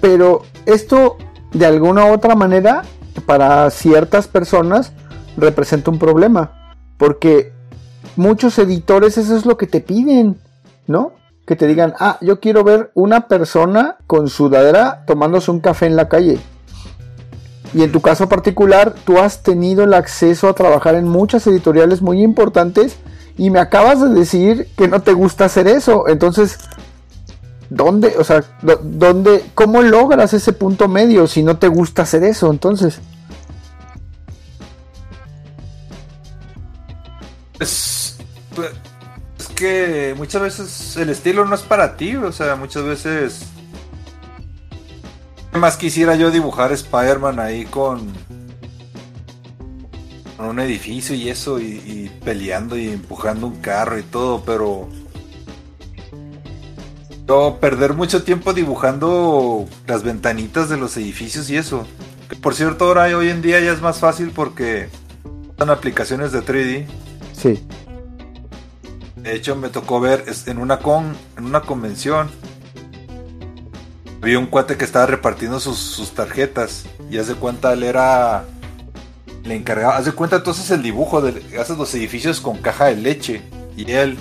pero 0.00 0.42
esto 0.64 1.18
de 1.52 1.66
alguna 1.66 2.06
u 2.06 2.12
otra 2.12 2.34
manera 2.34 2.82
para 3.26 3.68
ciertas 3.70 4.28
personas 4.28 4.92
representa 5.36 5.90
un 5.90 5.98
problema. 5.98 6.75
Porque 6.96 7.52
muchos 8.16 8.58
editores 8.58 9.18
eso 9.18 9.36
es 9.36 9.44
lo 9.46 9.56
que 9.56 9.66
te 9.66 9.80
piden, 9.80 10.38
¿no? 10.86 11.12
Que 11.46 11.56
te 11.56 11.66
digan, 11.66 11.94
ah, 12.00 12.18
yo 12.20 12.40
quiero 12.40 12.64
ver 12.64 12.90
una 12.94 13.28
persona 13.28 13.96
con 14.06 14.28
sudadera 14.28 15.04
tomándose 15.06 15.50
un 15.50 15.60
café 15.60 15.86
en 15.86 15.96
la 15.96 16.08
calle. 16.08 16.38
Y 17.75 17.82
en 17.82 17.92
tu 17.92 18.00
caso 18.00 18.28
particular, 18.28 18.94
tú 19.04 19.18
has 19.18 19.42
tenido 19.42 19.84
el 19.84 19.92
acceso 19.94 20.48
a 20.48 20.54
trabajar 20.54 20.94
en 20.94 21.06
muchas 21.06 21.46
editoriales 21.46 22.00
muy 22.00 22.22
importantes 22.22 22.96
y 23.37 23.50
me 23.50 23.61
acabas 23.61 24.00
de 24.00 24.09
decir 24.09 24.69
que 24.76 24.88
no 24.88 25.02
te 25.02 25.12
gusta 25.12 25.47
hacer 25.47 25.69
eso. 25.69 26.09
Entonces, 26.09 26.59
¿dónde, 27.71 28.14
o 28.19 28.25
sea, 28.25 28.45
dónde, 28.83 29.45
cómo 29.55 29.83
logras 29.83 30.33
ese 30.33 30.52
punto 30.52 30.88
medio 30.88 31.26
si 31.26 31.43
no 31.43 31.59
te 31.59 31.69
gusta 31.69 32.02
hacer 32.02 32.25
eso? 32.25 32.50
Entonces, 32.50 33.00
Es, 37.59 38.19
pues, 38.55 38.71
es 39.38 39.47
que 39.49 40.14
muchas 40.16 40.43
veces 40.43 40.97
el 40.97 41.09
estilo 41.09 41.45
no 41.45 41.55
es 41.55 41.62
para 41.62 41.97
ti, 41.97 42.16
o 42.16 42.33
sea, 42.33 42.57
muchas 42.57 42.85
veces. 42.85 43.47
¿Qué 45.52 45.59
más 45.59 45.76
quisiera 45.76 46.16
yo 46.16 46.31
dibujar 46.31 46.73
Spider-Man 46.73 47.40
ahí 47.40 47.64
con. 47.64 48.12
Un 50.56 50.60
edificio 50.60 51.14
y 51.14 51.28
eso, 51.28 51.60
y, 51.60 51.82
y 51.84 52.10
peleando 52.25 52.78
y 52.78 52.88
empujando 52.88 53.46
un 53.46 53.60
carro 53.60 53.98
y 53.98 54.02
todo, 54.02 54.42
pero. 54.44 54.88
Yo 57.28 57.58
perder 57.60 57.92
mucho 57.92 58.22
tiempo 58.22 58.54
dibujando 58.54 59.66
las 59.86 60.02
ventanitas 60.02 60.68
de 60.68 60.76
los 60.76 60.96
edificios 60.96 61.50
y 61.50 61.56
eso. 61.56 61.86
Que 62.30 62.36
por 62.36 62.54
cierto, 62.54 62.86
ahora 62.86 63.04
hoy 63.16 63.28
en 63.28 63.42
día 63.42 63.60
ya 63.60 63.72
es 63.72 63.82
más 63.82 63.98
fácil 63.98 64.30
porque 64.30 64.88
son 65.58 65.70
aplicaciones 65.70 66.32
de 66.32 66.40
3D. 66.40 66.86
sí. 67.32 67.62
De 69.16 69.34
hecho, 69.34 69.56
me 69.56 69.70
tocó 69.70 69.98
ver 69.98 70.25
en 70.46 70.58
una 70.58 70.78
con 70.78 71.16
en 71.36 71.46
una 71.46 71.62
convención. 71.62 72.30
Vi 74.22 74.36
un 74.36 74.46
cuate 74.46 74.76
que 74.76 74.84
estaba 74.84 75.06
repartiendo 75.06 75.58
sus, 75.58 75.78
sus 75.78 76.12
tarjetas. 76.12 76.86
Y 77.10 77.18
haz 77.18 77.26
de 77.26 77.34
cuenta, 77.34 77.72
él 77.72 77.82
era. 77.82 78.44
Le 79.47 79.55
encargaba. 79.55 79.97
Haz 79.97 80.07
de 80.07 80.12
cuenta, 80.12 80.43
tú 80.43 80.50
haces 80.50 80.71
el 80.71 80.83
dibujo. 80.83 81.21
De, 81.21 81.59
haces 81.59 81.76
los 81.76 81.95
edificios 81.95 82.41
con 82.41 82.59
caja 82.59 82.87
de 82.87 82.97
leche. 82.97 83.43
Y 83.76 83.91
él. 83.91 84.17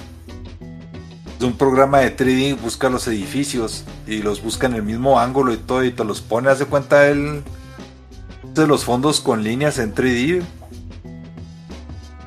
De 1.39 1.45
un 1.45 1.57
programa 1.57 1.99
de 1.99 2.15
3D 2.15 2.59
busca 2.59 2.89
los 2.89 3.07
edificios. 3.07 3.83
Y 4.07 4.21
los 4.21 4.43
busca 4.43 4.67
en 4.67 4.73
el 4.73 4.83
mismo 4.83 5.19
ángulo 5.19 5.53
y 5.53 5.57
todo. 5.57 5.83
Y 5.83 5.91
te 5.91 6.03
los 6.03 6.21
pone. 6.21 6.49
Haz 6.49 6.59
de 6.59 6.65
cuenta, 6.65 7.07
él. 7.07 7.43
Hace 8.51 8.67
los 8.67 8.85
fondos 8.85 9.19
con 9.19 9.43
líneas 9.43 9.79
en 9.79 9.93
3D. 9.93 10.43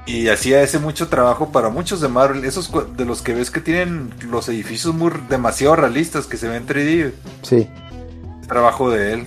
Y 0.07 0.29
hacía 0.29 0.63
ese 0.63 0.79
mucho 0.79 1.09
trabajo 1.09 1.53
para 1.53 1.69
muchos 1.69 2.01
de 2.01 2.09
Marvel. 2.09 2.45
Esos 2.45 2.71
de 2.97 3.05
los 3.05 3.23
que 3.23 3.35
ves 3.35 3.51
que 3.51 3.61
tienen 3.61 4.13
los 4.31 4.49
edificios 4.49 4.95
muy 4.95 5.13
demasiado 5.29 5.77
realistas 5.77 6.27
que 6.27 6.39
se 6.39 6.49
ven 6.49 6.67
3D. 6.67 7.13
Sí. 7.43 7.69
Trabajo 8.49 8.91
de 8.91 9.13
él. 9.13 9.27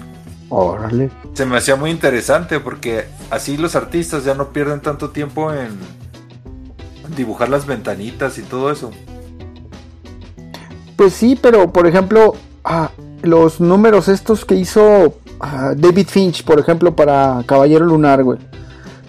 Órale. 0.52 1.10
Se 1.34 1.46
me 1.46 1.58
hacía 1.58 1.78
muy 1.78 1.92
interesante 1.92 2.60
porque 2.60 3.06
así 3.30 3.56
los 3.56 3.78
artistas 3.78 4.26
ya 4.26 4.36
no 4.36 4.50
pierden 4.50 4.82
tanto 4.82 5.10
tiempo 5.12 5.54
en 5.54 5.80
dibujar 7.16 7.48
las 7.48 7.66
ventanitas 7.66 8.38
y 8.38 8.42
todo 8.42 8.70
eso. 8.70 8.92
Pues 10.98 11.14
sí, 11.14 11.40
pero 11.42 11.72
por 11.72 11.88
ejemplo, 11.88 12.36
ah, 12.66 12.92
los 13.22 13.62
números 13.62 14.10
estos 14.10 14.44
que 14.44 14.56
hizo 14.56 15.16
ah, 15.40 15.74
David 15.76 16.08
Finch, 16.10 16.44
por 16.44 16.60
ejemplo, 16.60 16.98
para 16.98 17.44
Caballero 17.46 17.86
Lunar, 17.86 18.22
güey. 18.22 18.40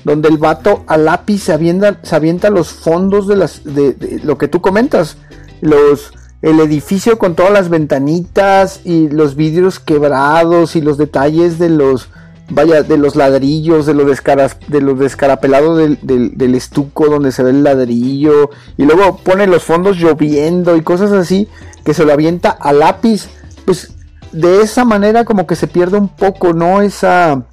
Donde 0.04 0.28
el 0.28 0.38
vato 0.38 0.84
a 0.86 0.96
lápiz 0.96 1.42
se 1.42 1.52
avienta, 1.52 1.98
se 2.04 2.14
avienta 2.14 2.50
los 2.50 2.72
fondos 2.72 3.26
de 3.26 3.36
las 3.36 3.64
de, 3.64 3.94
de 3.94 4.20
lo 4.22 4.38
que 4.38 4.46
tú 4.46 4.60
comentas. 4.60 5.16
Los 5.60 6.12
el 6.42 6.60
edificio 6.60 7.18
con 7.18 7.34
todas 7.34 7.52
las 7.52 7.68
ventanitas 7.68 8.80
y 8.84 9.08
los 9.08 9.36
vidrios 9.36 9.78
quebrados 9.78 10.76
y 10.76 10.80
los 10.80 10.98
detalles 10.98 11.58
de 11.58 11.70
los 11.70 12.08
vaya 12.50 12.82
de 12.82 12.98
los 12.98 13.16
ladrillos, 13.16 13.86
de 13.86 13.94
lo, 13.94 14.04
de 14.04 14.80
lo 14.80 14.94
descarapelado 14.94 15.76
del, 15.76 15.98
del, 16.02 16.36
del 16.36 16.54
estuco 16.54 17.06
donde 17.08 17.32
se 17.32 17.42
ve 17.42 17.50
el 17.50 17.62
ladrillo 17.62 18.50
y 18.76 18.84
luego 18.84 19.16
pone 19.18 19.46
los 19.46 19.62
fondos 19.62 19.96
lloviendo 19.96 20.76
y 20.76 20.82
cosas 20.82 21.12
así 21.12 21.48
que 21.84 21.94
se 21.94 22.04
lo 22.04 22.12
avienta 22.12 22.50
a 22.50 22.72
lápiz. 22.72 23.28
Pues 23.64 23.92
de 24.32 24.62
esa 24.62 24.84
manera 24.84 25.24
como 25.24 25.46
que 25.46 25.56
se 25.56 25.66
pierde 25.66 25.98
un 25.98 26.08
poco, 26.08 26.52
¿no? 26.52 26.82
Esa 26.82 27.44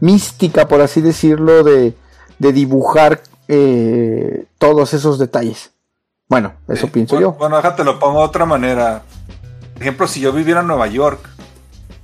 mística, 0.00 0.68
por 0.68 0.80
así 0.80 1.00
decirlo, 1.00 1.64
de, 1.64 1.94
de 2.38 2.52
dibujar 2.52 3.22
eh, 3.48 4.44
todos 4.58 4.94
esos 4.94 5.18
detalles. 5.18 5.70
Bueno, 6.28 6.54
eso 6.68 6.86
Sí. 6.86 6.92
pienso 6.92 7.16
bueno, 7.16 7.32
yo. 7.32 7.38
Bueno, 7.38 7.56
déjate 7.56 7.84
lo 7.84 7.98
pongo 7.98 8.20
de 8.20 8.24
otra 8.26 8.46
manera. 8.46 9.02
Por 9.74 9.82
ejemplo, 9.82 10.06
si 10.08 10.20
yo 10.20 10.32
viviera 10.32 10.60
en 10.60 10.66
Nueva 10.68 10.86
York 10.86 11.28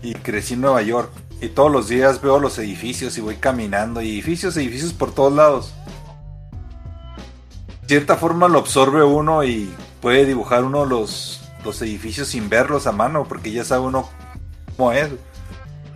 y 0.02 0.14
crecí 0.14 0.54
en 0.54 0.60
Nueva 0.62 0.82
York 0.82 1.10
y 1.40 1.48
todos 1.48 1.70
los 1.70 1.88
días 1.88 2.20
veo 2.20 2.38
los 2.38 2.58
edificios 2.58 3.16
y 3.16 3.20
voy 3.20 3.36
caminando 3.36 4.02
y 4.02 4.10
edificios, 4.10 4.56
edificios 4.56 4.92
por 4.92 5.12
todos 5.12 5.32
lados. 5.32 5.72
De 7.82 7.88
cierta 7.96 8.16
forma 8.16 8.48
lo 8.48 8.58
absorbe 8.58 9.02
uno 9.02 9.42
y 9.42 9.74
puede 10.00 10.24
dibujar 10.26 10.64
uno 10.64 10.84
los, 10.84 11.40
los 11.64 11.80
edificios 11.82 12.28
sin 12.28 12.48
verlos 12.48 12.86
a 12.86 12.92
mano, 12.92 13.24
porque 13.28 13.50
ya 13.50 13.64
sabe 13.64 13.82
uno 13.82 14.08
cómo 14.76 14.92
es. 14.92 15.08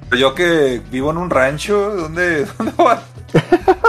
Pero 0.08 0.20
yo 0.20 0.34
que 0.34 0.82
vivo 0.90 1.10
en 1.10 1.18
un 1.18 1.30
rancho, 1.30 1.94
¿dónde, 1.94 2.46
dónde 2.58 2.72
va? 2.82 3.02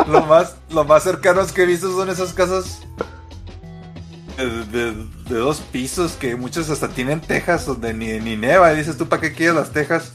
lo, 0.08 0.26
más, 0.26 0.56
lo 0.70 0.84
más 0.84 1.04
cercanos 1.04 1.52
que 1.52 1.64
he 1.64 1.66
visto 1.66 1.92
son 1.96 2.10
esas 2.10 2.34
casas 2.34 2.82
de, 4.38 4.94
dos 5.30 5.62
pisos 5.62 6.14
que 6.14 6.36
muchos 6.36 6.70
hasta 6.70 6.90
tienen 6.90 7.22
tejas 7.22 7.66
donde 7.66 7.94
ni, 7.94 8.20
ni 8.20 8.36
neva. 8.36 8.74
Y 8.74 8.78
dices 8.78 8.98
tú, 8.98 9.08
¿para 9.08 9.22
qué 9.22 9.34
quieres 9.34 9.56
las 9.56 9.72
tejas? 9.72 10.12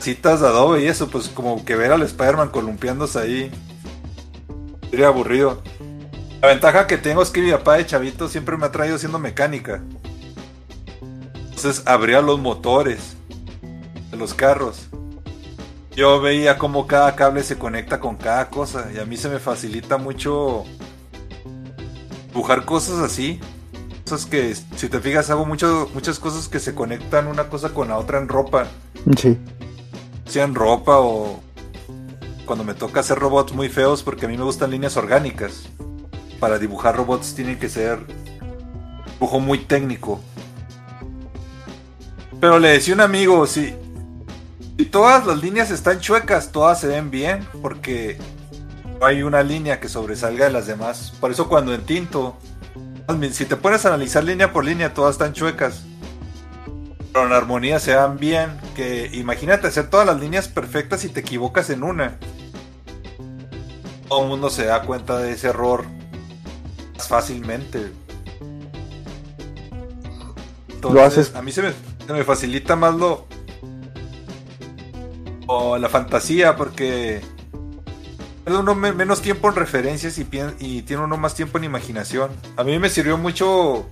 Citas 0.00 0.40
de 0.40 0.46
adobe 0.46 0.82
y 0.82 0.86
eso, 0.86 1.08
pues 1.08 1.28
como 1.28 1.64
que 1.64 1.76
ver 1.76 1.92
al 1.92 2.02
Spider-Man 2.02 2.50
columpiándose 2.50 3.18
ahí. 3.18 3.50
Sería 4.90 5.08
aburrido. 5.08 5.62
La 6.40 6.48
ventaja 6.48 6.86
que 6.86 6.98
tengo 6.98 7.22
es 7.22 7.30
que 7.30 7.40
mi 7.40 7.50
papá 7.50 7.76
de 7.76 7.86
chavito 7.86 8.28
siempre 8.28 8.56
me 8.56 8.66
ha 8.66 8.70
traído 8.70 8.96
haciendo 8.96 9.18
mecánica. 9.18 9.82
Entonces 11.58 11.82
abría 11.86 12.22
los 12.22 12.38
motores 12.38 13.16
de 14.10 14.16
los 14.16 14.34
carros. 14.34 14.88
Yo 15.96 16.20
veía 16.20 16.58
cómo 16.58 16.86
cada 16.86 17.16
cable 17.16 17.42
se 17.42 17.58
conecta 17.58 17.98
con 17.98 18.16
cada 18.16 18.50
cosa 18.50 18.88
y 18.94 18.98
a 18.98 19.04
mí 19.04 19.16
se 19.16 19.28
me 19.28 19.40
facilita 19.40 19.96
mucho 19.96 20.64
dibujar 22.28 22.64
cosas 22.64 22.98
así. 22.98 23.40
Cosas 24.04 24.26
que, 24.26 24.54
si 24.54 24.88
te 24.88 25.00
fijas, 25.00 25.28
hago 25.30 25.44
mucho, 25.44 25.90
muchas 25.92 26.18
cosas 26.18 26.48
que 26.48 26.60
se 26.60 26.74
conectan 26.74 27.26
una 27.26 27.48
cosa 27.48 27.70
con 27.70 27.88
la 27.88 27.98
otra 27.98 28.18
en 28.18 28.28
ropa. 28.28 28.66
Sí. 29.16 29.36
Sean 30.26 30.54
ropa 30.54 30.98
o 30.98 31.42
cuando 32.46 32.64
me 32.64 32.74
toca 32.74 33.00
hacer 33.00 33.18
robots 33.18 33.52
muy 33.52 33.68
feos 33.68 34.02
porque 34.02 34.24
a 34.24 34.28
mí 34.28 34.38
me 34.38 34.44
gustan 34.44 34.70
líneas 34.70 34.96
orgánicas. 34.96 35.64
Para 36.40 36.58
dibujar 36.58 36.96
robots 36.96 37.34
tiene 37.34 37.58
que 37.58 37.68
ser 37.68 37.98
dibujo 39.18 39.40
muy 39.40 39.58
técnico. 39.58 40.20
Pero 42.40 42.58
le 42.58 42.68
decía 42.68 42.94
un 42.94 43.00
amigo, 43.00 43.46
si, 43.46 43.74
si 44.78 44.84
todas 44.86 45.26
las 45.26 45.42
líneas 45.42 45.70
están 45.70 45.98
chuecas, 45.98 46.52
todas 46.52 46.80
se 46.80 46.86
ven 46.86 47.10
bien, 47.10 47.46
porque 47.60 48.16
no 49.00 49.06
hay 49.06 49.22
una 49.22 49.42
línea 49.42 49.80
que 49.80 49.88
sobresalga 49.88 50.46
de 50.46 50.52
las 50.52 50.66
demás. 50.66 51.12
Por 51.20 51.30
eso 51.30 51.48
cuando 51.48 51.72
en 51.74 51.82
tinto, 51.82 52.36
si 53.32 53.44
te 53.44 53.56
pones 53.56 53.84
a 53.84 53.88
analizar 53.88 54.24
línea 54.24 54.52
por 54.52 54.64
línea, 54.64 54.94
todas 54.94 55.12
están 55.12 55.32
chuecas. 55.32 55.82
Pero 57.12 57.26
en 57.26 57.32
armonía 57.32 57.78
se 57.80 57.92
dan 57.92 58.18
bien. 58.18 58.50
Que 58.74 59.10
imagínate 59.12 59.66
hacer 59.66 59.88
todas 59.90 60.06
las 60.06 60.20
líneas 60.20 60.48
perfectas 60.48 61.04
y 61.04 61.08
te 61.08 61.20
equivocas 61.20 61.70
en 61.70 61.82
una. 61.82 62.16
Todo 64.08 64.22
el 64.22 64.28
mundo 64.28 64.50
se 64.50 64.64
da 64.66 64.82
cuenta 64.82 65.18
de 65.18 65.32
ese 65.32 65.48
error 65.48 65.84
más 66.96 67.08
fácilmente. 67.08 67.92
Entonces, 70.68 70.94
Lo 70.94 71.02
haces- 71.04 71.34
A 71.34 71.42
mí 71.42 71.52
se 71.52 71.62
me, 71.62 71.72
se 72.06 72.12
me 72.12 72.24
facilita 72.24 72.76
más 72.76 72.94
lo. 72.94 73.26
O 75.46 75.78
la 75.78 75.88
fantasía, 75.88 76.56
porque. 76.56 77.20
Pierde 78.48 78.62
uno 78.62 78.74
me- 78.74 78.94
menos 78.94 79.20
tiempo 79.20 79.50
en 79.50 79.56
referencias 79.56 80.16
y, 80.16 80.24
tiene 80.24 81.02
uno 81.02 81.18
más 81.18 81.34
tiempo 81.34 81.58
en 81.58 81.64
imaginación. 81.64 82.30
A 82.56 82.64
mí 82.64 82.78
me 82.78 82.88
sirvió 82.88 83.18
mucho 83.18 83.86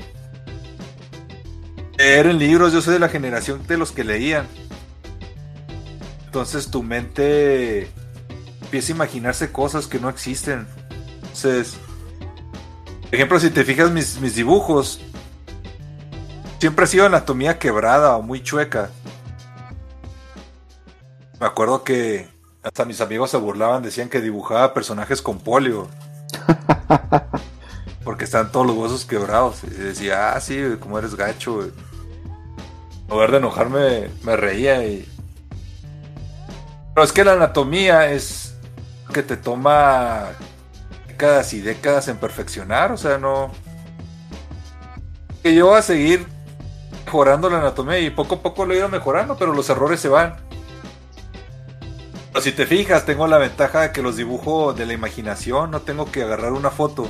leer 1.99 2.29
en 2.29 2.39
libros, 2.39 2.73
yo 2.73 2.81
soy 2.81 2.95
de 2.95 2.99
la 2.99 3.11
generación 3.11 3.67
de 3.67 3.77
los 3.77 3.93
que 3.93 4.03
leían. 4.03 4.47
Entonces 6.25 6.71
tu 6.71 6.83
mente 6.83 7.91
empieza 8.63 8.95
a 8.95 8.97
imaginarse 8.97 9.53
cosas 9.53 9.89
que 9.89 9.99
no 9.99 10.09
existen. 10.09 10.67
Entonces, 11.17 11.77
por 13.03 13.15
ejemplo, 13.15 13.39
si 13.39 13.51
te 13.51 13.63
fijas 13.63 13.91
mis 13.91 14.35
dibujos, 14.35 15.03
siempre 16.61 16.87
ha 16.87 16.89
sido 16.89 17.05
anatomía 17.05 17.59
quebrada 17.59 18.17
o 18.17 18.23
muy 18.23 18.43
chueca. 18.43 18.89
Me 21.39 21.45
acuerdo 21.47 21.85
que 21.85 22.35
hasta 22.67 22.85
mis 22.85 23.01
amigos 23.01 23.31
se 23.31 23.37
burlaban, 23.37 23.83
decían 23.83 24.09
que 24.09 24.21
dibujaba 24.21 24.75
personajes 24.75 25.23
con 25.23 25.39
polio. 25.39 25.87
Porque 28.05 28.25
están 28.25 28.51
todos 28.51 28.67
los 28.67 28.77
huesos 28.77 29.05
quebrados. 29.05 29.63
Y 29.63 29.71
decía, 29.71 30.33
ah, 30.33 30.41
sí, 30.41 30.61
como 30.81 30.99
eres 30.99 31.15
gacho. 31.15 31.55
güey". 31.55 31.69
En 31.69 33.09
lugar 33.09 33.31
de 33.31 33.37
enojarme, 33.37 34.11
me 34.25 34.37
reía 34.37 34.85
y... 34.85 35.09
Pero 36.93 37.05
es 37.05 37.13
que 37.13 37.25
la 37.25 37.35
anatomía 37.35 38.11
es 38.11 38.55
que 39.13 39.23
te 39.23 39.37
toma 39.37 40.31
décadas 41.07 41.53
y 41.53 41.61
décadas 41.61 42.09
en 42.09 42.17
perfeccionar, 42.17 42.91
o 42.91 42.97
sea, 42.97 43.19
no... 43.19 43.53
Que 45.43 45.55
yo 45.55 45.67
voy 45.67 45.79
a 45.79 45.83
seguir 45.83 46.27
mejorando 47.05 47.49
la 47.49 47.59
anatomía 47.59 48.01
y 48.01 48.11
poco 48.11 48.37
a 48.37 48.43
poco 48.43 48.67
lo 48.67 48.75
he 48.75 48.79
ido 48.79 48.89
mejorando, 48.89 49.37
pero 49.37 49.53
los 49.53 49.71
errores 49.71 50.01
se 50.01 50.09
van. 50.09 50.46
Pero 52.37 52.45
si 52.45 52.53
te 52.53 52.67
fijas, 52.67 53.07
tengo 53.07 53.27
la 53.27 53.39
ventaja 53.39 53.81
de 53.81 53.93
que 53.93 54.03
los 54.03 54.19
dibujo 54.19 54.75
de 54.75 54.85
la 54.85 54.93
imaginación, 54.93 55.71
no 55.71 55.81
tengo 55.81 56.13
que 56.13 56.23
agarrar 56.23 56.53
una 56.53 56.69
foto. 56.69 57.09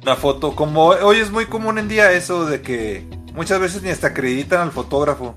Una 0.00 0.16
foto, 0.16 0.56
como 0.56 0.86
hoy 0.86 1.18
es 1.18 1.30
muy 1.30 1.44
común 1.44 1.76
en 1.76 1.88
día 1.88 2.10
eso 2.12 2.46
de 2.46 2.62
que 2.62 3.06
muchas 3.34 3.60
veces 3.60 3.82
ni 3.82 3.90
hasta 3.90 4.06
acreditan 4.06 4.60
al 4.62 4.72
fotógrafo. 4.72 5.34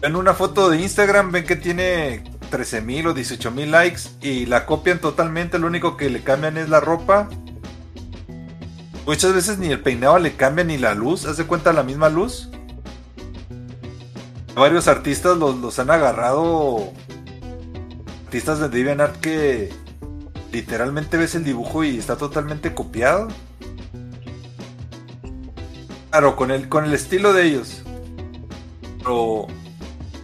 En 0.00 0.16
una 0.16 0.32
foto 0.32 0.70
de 0.70 0.80
Instagram 0.80 1.32
ven 1.32 1.44
que 1.44 1.56
tiene 1.56 2.24
13.000 2.50 3.08
o 3.08 3.14
18.000 3.14 3.66
likes 3.66 4.00
y 4.22 4.46
la 4.46 4.64
copian 4.64 5.00
totalmente, 5.00 5.58
lo 5.58 5.66
único 5.66 5.98
que 5.98 6.08
le 6.08 6.22
cambian 6.22 6.56
es 6.56 6.70
la 6.70 6.80
ropa. 6.80 7.28
Muchas 9.04 9.34
veces 9.34 9.58
ni 9.58 9.66
el 9.66 9.82
peinado 9.82 10.18
le 10.18 10.34
cambian 10.34 10.68
ni 10.68 10.78
la 10.78 10.94
luz, 10.94 11.26
¿haz 11.26 11.36
de 11.36 11.44
cuenta 11.44 11.74
la 11.74 11.82
misma 11.82 12.08
luz? 12.08 12.47
Varios 14.58 14.88
artistas 14.88 15.36
los, 15.36 15.56
los 15.56 15.78
han 15.78 15.90
agarrado. 15.90 16.92
Artistas 18.26 18.58
de 18.58 18.68
DeviantArt 18.68 19.16
que 19.20 19.72
literalmente 20.52 21.16
ves 21.16 21.34
el 21.34 21.44
dibujo 21.44 21.84
y 21.84 21.98
está 21.98 22.16
totalmente 22.16 22.74
copiado. 22.74 23.28
Claro, 26.10 26.36
con 26.36 26.50
el, 26.50 26.68
con 26.68 26.84
el 26.84 26.92
estilo 26.92 27.32
de 27.32 27.46
ellos. 27.46 27.82
Pero, 28.98 29.46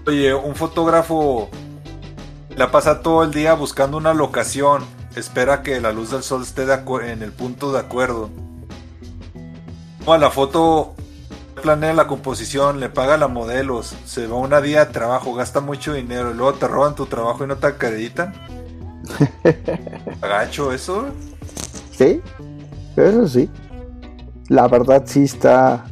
oye, 0.06 0.34
un 0.34 0.54
fotógrafo 0.54 1.48
la 2.56 2.70
pasa 2.70 3.00
todo 3.00 3.22
el 3.22 3.32
día 3.32 3.54
buscando 3.54 3.96
una 3.96 4.14
locación. 4.14 4.84
Espera 5.16 5.62
que 5.62 5.80
la 5.80 5.92
luz 5.92 6.10
del 6.10 6.22
sol 6.22 6.42
esté 6.42 6.66
de 6.66 6.74
en 6.74 7.22
el 7.22 7.32
punto 7.32 7.72
de 7.72 7.78
acuerdo. 7.78 8.30
No, 10.06 10.18
la 10.18 10.30
foto 10.30 10.94
planea 11.64 11.94
la 11.94 12.06
composición, 12.06 12.78
le 12.78 12.90
paga 12.90 13.14
a 13.14 13.16
la 13.16 13.26
modelos, 13.26 13.96
se 14.04 14.26
va 14.26 14.36
una 14.36 14.60
día 14.60 14.84
de 14.84 14.92
trabajo, 14.92 15.32
gasta 15.32 15.62
mucho 15.62 15.94
dinero 15.94 16.30
y 16.30 16.34
luego 16.34 16.52
te 16.52 16.68
roban 16.68 16.94
tu 16.94 17.06
trabajo 17.06 17.42
y 17.42 17.46
no 17.46 17.56
te 17.56 17.68
acreditan. 17.68 18.34
Agacho 20.20 20.74
eso. 20.74 21.06
Sí, 21.90 22.20
eso 22.98 23.26
sí. 23.26 23.48
La 24.48 24.68
verdad 24.68 25.04
sí 25.06 25.22
está. 25.22 25.86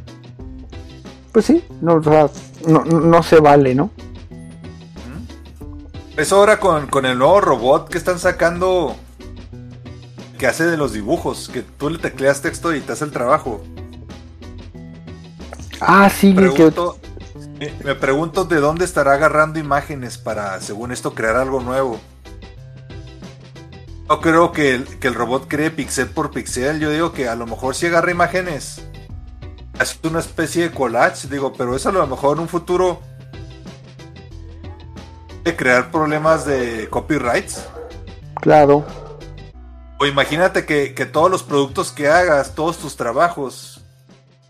Pues 1.31 1.45
sí, 1.45 1.65
no, 1.81 1.95
o 1.95 2.03
sea, 2.03 2.29
no, 2.67 2.85
no 2.85 3.23
se 3.23 3.39
vale, 3.39 3.73
¿no? 3.73 3.89
Eso 6.15 6.35
ahora 6.37 6.59
con, 6.59 6.85
con 6.85 7.07
el 7.07 7.17
nuevo 7.17 7.41
robot 7.41 7.89
que 7.89 7.97
están 7.97 8.19
sacando 8.19 8.95
que 10.37 10.45
hace 10.45 10.67
de 10.67 10.77
los 10.77 10.93
dibujos, 10.93 11.49
que 11.49 11.63
tú 11.63 11.89
le 11.89 11.97
tecleas 11.97 12.43
texto 12.43 12.75
y 12.75 12.81
te 12.81 12.91
hace 12.91 13.05
el 13.05 13.11
trabajo. 13.11 13.63
Ah, 15.87 16.09
sí, 16.09 16.33
que 16.33 16.41
Pregunto- 16.41 16.97
me- 17.59 17.73
me 17.83 17.95
pregunto 17.95 18.45
de 18.45 18.59
dónde 18.59 18.85
estará 18.85 19.13
agarrando 19.13 19.59
imágenes 19.59 20.17
para, 20.17 20.59
según 20.61 20.91
esto, 20.91 21.13
crear 21.13 21.35
algo 21.35 21.61
nuevo. 21.61 21.99
No 24.09 24.19
creo 24.19 24.51
que 24.51 24.75
el, 24.75 24.85
que 24.99 25.07
el 25.07 25.15
robot 25.15 25.47
cree 25.47 25.71
pixel 25.71 26.07
por 26.07 26.31
pixel. 26.31 26.79
Yo 26.79 26.89
digo 26.91 27.13
que 27.13 27.27
a 27.29 27.35
lo 27.35 27.45
mejor 27.47 27.73
si 27.73 27.85
agarra 27.87 28.11
imágenes, 28.11 28.81
hace 29.79 29.97
una 30.07 30.19
especie 30.19 30.63
de 30.69 30.71
collage. 30.75 31.27
Digo, 31.29 31.53
pero 31.53 31.75
eso 31.75 31.89
a 31.89 31.93
lo 31.93 32.05
mejor 32.05 32.35
en 32.37 32.41
un 32.43 32.49
futuro 32.49 32.99
de 35.43 35.55
crear 35.55 35.91
problemas 35.91 36.45
de 36.45 36.87
copyrights. 36.89 37.65
claro. 38.41 38.85
O 39.99 40.05
imagínate 40.05 40.65
que, 40.65 40.93
que 40.93 41.05
todos 41.05 41.31
los 41.31 41.43
productos 41.43 41.93
que 41.93 42.09
hagas, 42.09 42.55
todos 42.55 42.77
tus 42.77 42.97
trabajos, 42.97 43.82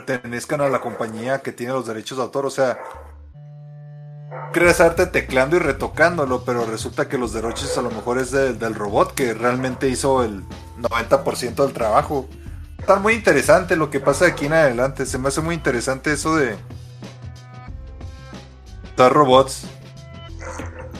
pertenezcan 0.06 0.62
a 0.62 0.70
la 0.70 0.82
compañía 0.82 1.40
que 1.40 1.52
tiene 1.52 1.74
los 1.74 1.88
derechos 1.88 2.18
de 2.18 2.24
autor. 2.24 2.46
O 2.46 2.50
sea, 2.50 2.80
creas 4.52 4.80
arte 4.82 5.06
teclando 5.08 5.56
y 5.56 5.60
retocándolo, 5.60 6.44
pero 6.46 6.66
resulta 6.66 7.08
que 7.10 7.18
los 7.18 7.34
derechos 7.34 7.78
a 7.78 7.82
lo 7.82 7.92
mejor 7.92 8.18
es 8.20 8.32
de- 8.32 8.54
del 8.54 8.76
robot 8.76 9.14
que 9.14 9.34
realmente 9.34 9.90
hizo 9.90 10.24
el 10.24 10.44
90% 10.78 11.64
del 11.64 11.74
trabajo. 11.74 12.28
Está 12.78 12.96
muy 12.98 13.14
interesante 13.14 13.76
lo 13.76 13.90
que 13.90 14.00
pasa 14.00 14.26
de 14.26 14.32
aquí 14.32 14.46
en 14.46 14.54
adelante. 14.54 15.06
Se 15.06 15.18
me 15.18 15.30
hace 15.30 15.42
muy 15.42 15.56
interesante 15.56 16.12
eso 16.14 16.36
de 16.36 16.58
dar 18.98 19.14
robots. 19.14 19.64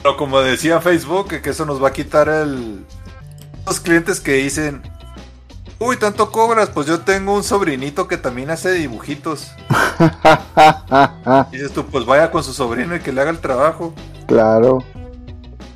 Pero 0.02 0.16
como 0.16 0.40
decía 0.40 0.80
Facebook, 0.80 1.40
que 1.40 1.50
eso 1.50 1.64
nos 1.64 1.82
va 1.82 1.88
a 1.88 1.92
quitar 1.92 2.28
el, 2.28 2.84
los 3.66 3.80
clientes 3.80 4.20
que 4.20 4.32
dicen, 4.34 4.82
Uy, 5.86 5.98
tanto 5.98 6.32
cobras, 6.32 6.70
pues 6.70 6.86
yo 6.86 7.00
tengo 7.00 7.34
un 7.34 7.44
sobrinito 7.44 8.08
que 8.08 8.16
también 8.16 8.48
hace 8.48 8.72
dibujitos. 8.72 9.52
dices 11.52 11.72
tú, 11.72 11.84
pues 11.84 12.06
vaya 12.06 12.30
con 12.30 12.42
su 12.42 12.54
sobrino 12.54 12.96
y 12.96 13.00
que 13.00 13.12
le 13.12 13.20
haga 13.20 13.30
el 13.30 13.38
trabajo. 13.38 13.92
Claro. 14.26 14.82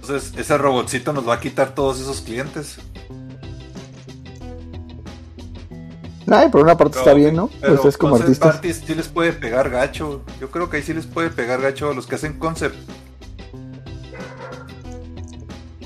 Entonces, 0.01 0.33
ese 0.39 0.57
robotcito 0.57 1.13
nos 1.13 1.29
va 1.29 1.35
a 1.35 1.41
quitar 1.41 1.75
todos 1.75 2.01
esos 2.01 2.23
clientes. 2.23 2.79
Ay, 6.27 6.49
por 6.49 6.63
una 6.63 6.79
parte 6.79 6.99
está 6.99 7.13
bien, 7.13 7.37
¿no? 7.37 7.51
Pero 7.61 7.77
pues 7.77 7.95
es 7.95 7.99
como 7.99 8.13
concept 8.13 8.29
artistas. 8.29 8.55
artist 8.55 8.87
sí 8.87 8.95
les 8.95 9.09
puede 9.09 9.35
pegar 9.35 9.69
gacho. 9.69 10.23
Yo 10.41 10.51
creo 10.51 10.71
que 10.71 10.79
ahí 10.79 10.83
sí 10.83 10.95
les 10.95 11.05
puede 11.05 11.29
pegar 11.29 11.61
gacho 11.61 11.91
a 11.91 11.95
los 11.95 12.07
que 12.07 12.15
hacen 12.15 12.39
concept. 12.39 12.77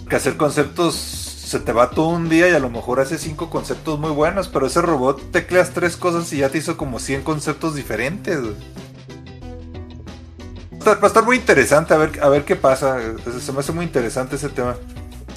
Que 0.09 0.15
hacer 0.15 0.37
conceptos 0.37 1.22
se 1.53 1.61
te 1.61 1.73
va 1.73 1.91
todo 1.91 2.09
un 2.09 2.29
día 2.29 2.49
y 2.49 2.53
a 2.55 2.59
lo 2.59 2.71
mejor 2.71 2.99
hace 3.01 3.19
cinco 3.19 3.51
conceptos 3.51 3.99
muy 3.99 4.11
buenos, 4.11 4.49
pero 4.49 4.67
ese 4.67 4.83
robot 4.83 5.31
tecleas 5.31 5.71
tres 5.71 5.97
cosas 5.97 6.33
y 6.33 6.39
ya 6.39 6.49
te 6.49 6.59
hizo 6.59 6.77
como 6.77 6.99
100 6.99 7.23
conceptos 7.23 7.75
diferentes. 7.75 8.39
Va 8.43 8.49
a 10.73 10.79
estar- 10.79 10.97
va 10.99 11.05
a 11.05 11.07
estar 11.07 11.25
muy 11.25 11.37
interesante 11.37 11.95
a 11.95 11.99
ver, 11.99 12.19
a 12.23 12.29
ver 12.29 12.45
qué 12.45 12.57
pasa. 12.57 12.99
Se 13.41 13.53
me 13.53 13.61
hace 13.61 13.73
muy 13.73 13.85
interesante 13.85 14.37
ese 14.37 14.49
tema. 14.49 14.77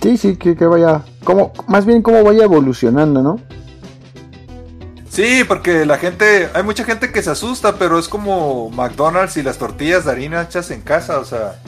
Sí, 0.02 0.18
sí, 0.18 0.36
que, 0.38 0.56
que 0.56 0.66
vaya. 0.66 1.04
Como, 1.24 1.52
más 1.68 1.86
bien 1.86 2.02
cómo 2.02 2.24
vaya 2.24 2.46
evolucionando, 2.46 3.22
¿no? 3.22 3.40
Sí, 5.10 5.44
porque 5.48 5.86
la 5.86 5.98
gente, 5.98 6.50
hay 6.54 6.64
mucha 6.64 6.84
gente 6.84 7.12
que 7.12 7.22
se 7.22 7.30
asusta, 7.32 7.76
pero 7.76 8.00
es 8.00 8.08
como 8.08 8.70
McDonald's 8.72 9.38
y 9.38 9.44
las 9.44 9.58
tortillas 9.58 10.06
de 10.06 10.12
harina 10.12 10.42
hechas 10.42 10.72
en 10.72 10.82
casa, 10.82 11.20
o 11.20 11.26
sea. 11.26 11.60